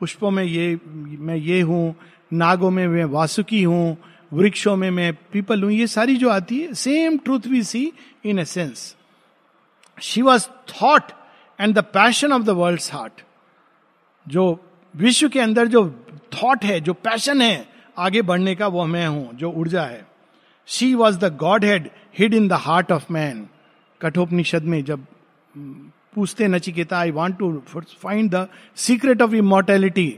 [0.00, 1.94] पुष्पों में ये, मैं ये हूँ,
[2.32, 3.96] नागों में मैं वासुकी हूँ,
[4.32, 7.90] वृक्षों में मैं पीपल हूँ, ये सारी जो आती है same truth we see
[8.24, 8.94] in sense
[9.98, 11.12] she was thought
[11.58, 13.22] and the passion of the world heart
[14.26, 14.52] जो
[14.96, 15.88] विश्व के अंदर जो
[16.34, 17.66] थॉट है, जो पैशन है,
[17.98, 20.06] आगे बढ़ने का वो मैं हूँ, जो ऊर्जा है।
[20.68, 23.46] She was the godhead hid in the heart of man
[24.00, 25.06] Kathopanishad में जब
[26.14, 27.52] पूछते Nachiketa I want to
[28.02, 30.08] find the secret of immortality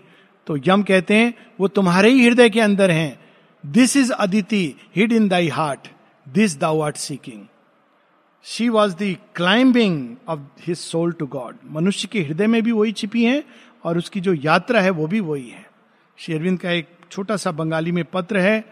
[0.47, 3.19] तो यम कहते हैं, वो तुम्हारे ही हृदय के अंदर हैं।
[3.65, 5.89] This is Aditi hid in thy heart
[6.27, 7.45] this thou art seeking
[8.47, 12.93] she was the climbing of his soul to God मनुष्य के हृदय में भी वही
[12.93, 13.43] छिपी है
[13.85, 15.67] और उसकी जो यात्रा है वो भी वही है।
[16.19, 18.65] शेरविंद का एक छोटा सा बंगाली में पत्र है,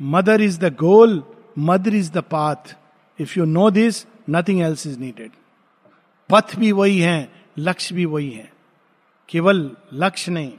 [0.00, 1.22] mother is the goal,
[1.58, 2.76] mother is the path.
[3.18, 5.30] If you know this, nothing else is needed.
[6.30, 8.52] पथ भी वही है, लक्ष्य भी वही है,
[9.28, 10.52] केवल लक्ष्य नहीं।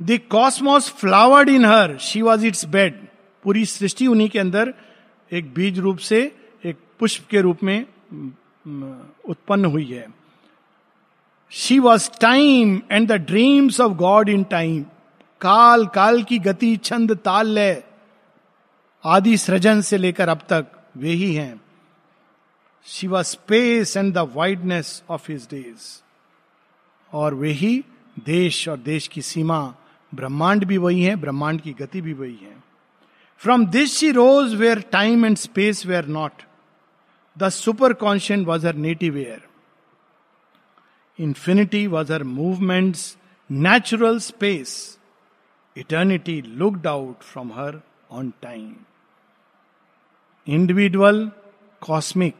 [0.00, 3.06] The cosmos flowered in her, she was its bed.
[3.44, 4.74] पूरी सृष्टि उन्हीं के अंदर
[5.32, 6.20] एक बीज रूप से,
[6.64, 7.86] एक पुष्प के रूप में
[9.24, 10.06] उत्पन्न हुई है।
[11.52, 14.82] She was time and the dreams of God in time
[15.40, 17.82] काल काल की गति छंद ताल लय
[19.04, 21.60] आदि सृजन से लेकर अब तक वे ही हैं।
[22.86, 25.88] She was space and the wideness of his days
[27.12, 27.84] और वे ही
[28.26, 29.62] देश और देश की सीमा।
[30.12, 32.56] ब्रह्मांड भी वही है, ब्रह्मांड की गति भी वही है।
[33.40, 36.42] From this she rose where time and space were not
[37.36, 39.48] the super conscient was her native air
[41.20, 43.16] Infinity was her movement's
[43.50, 44.98] natural space.
[45.76, 48.86] Eternity looked out from her on time.
[50.48, 51.30] Individual
[51.80, 52.34] cosmic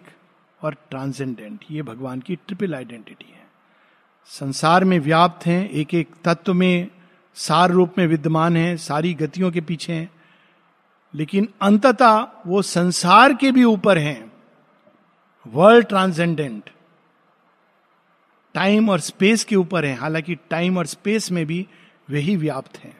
[0.62, 3.46] और transcendent ये भगवान की triple identity है
[4.26, 6.90] संसार में व्याप्त हैं एक एक तत्व में
[7.34, 10.10] सार रूप में विद्यमान है, सारी गतियों के पीछे हैं
[11.14, 14.32] लेकिन अंततः वो संसार के भी ऊपर हैं
[15.46, 16.70] वर्ल्ड ट्रांसेंडेंट
[18.54, 21.66] टाइम और स्पेस के ऊपर है, हालाँकि टाइम और स्पेस में भी
[22.10, 22.94] वही व्याप्त है।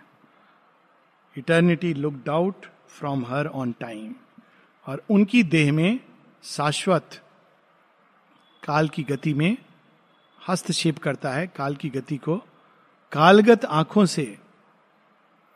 [1.39, 4.15] Eternity looked out from her on time,
[4.87, 6.01] और उनकी देह में
[6.43, 7.23] शाश्वत
[8.67, 9.57] काल की गति में
[10.49, 12.37] हस्तक्षेप करता है। काल की गति को
[13.13, 14.39] कालगत आँखों से,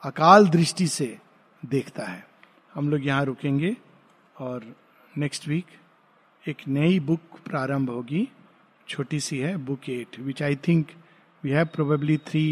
[0.03, 1.19] अकाल दृष्टि से
[1.65, 2.29] देखता है।
[2.75, 3.77] हम लोग यहाँ रुकेंगे,
[4.41, 4.77] और
[5.19, 5.67] नेक्स्ट वीक
[6.49, 8.29] एक नई बुक प्रारंभ होगी।
[8.89, 10.87] छोटी सी है book at which I think
[11.45, 12.45] we have probably three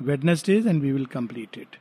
[0.00, 1.76] Wednesdays and we will complete it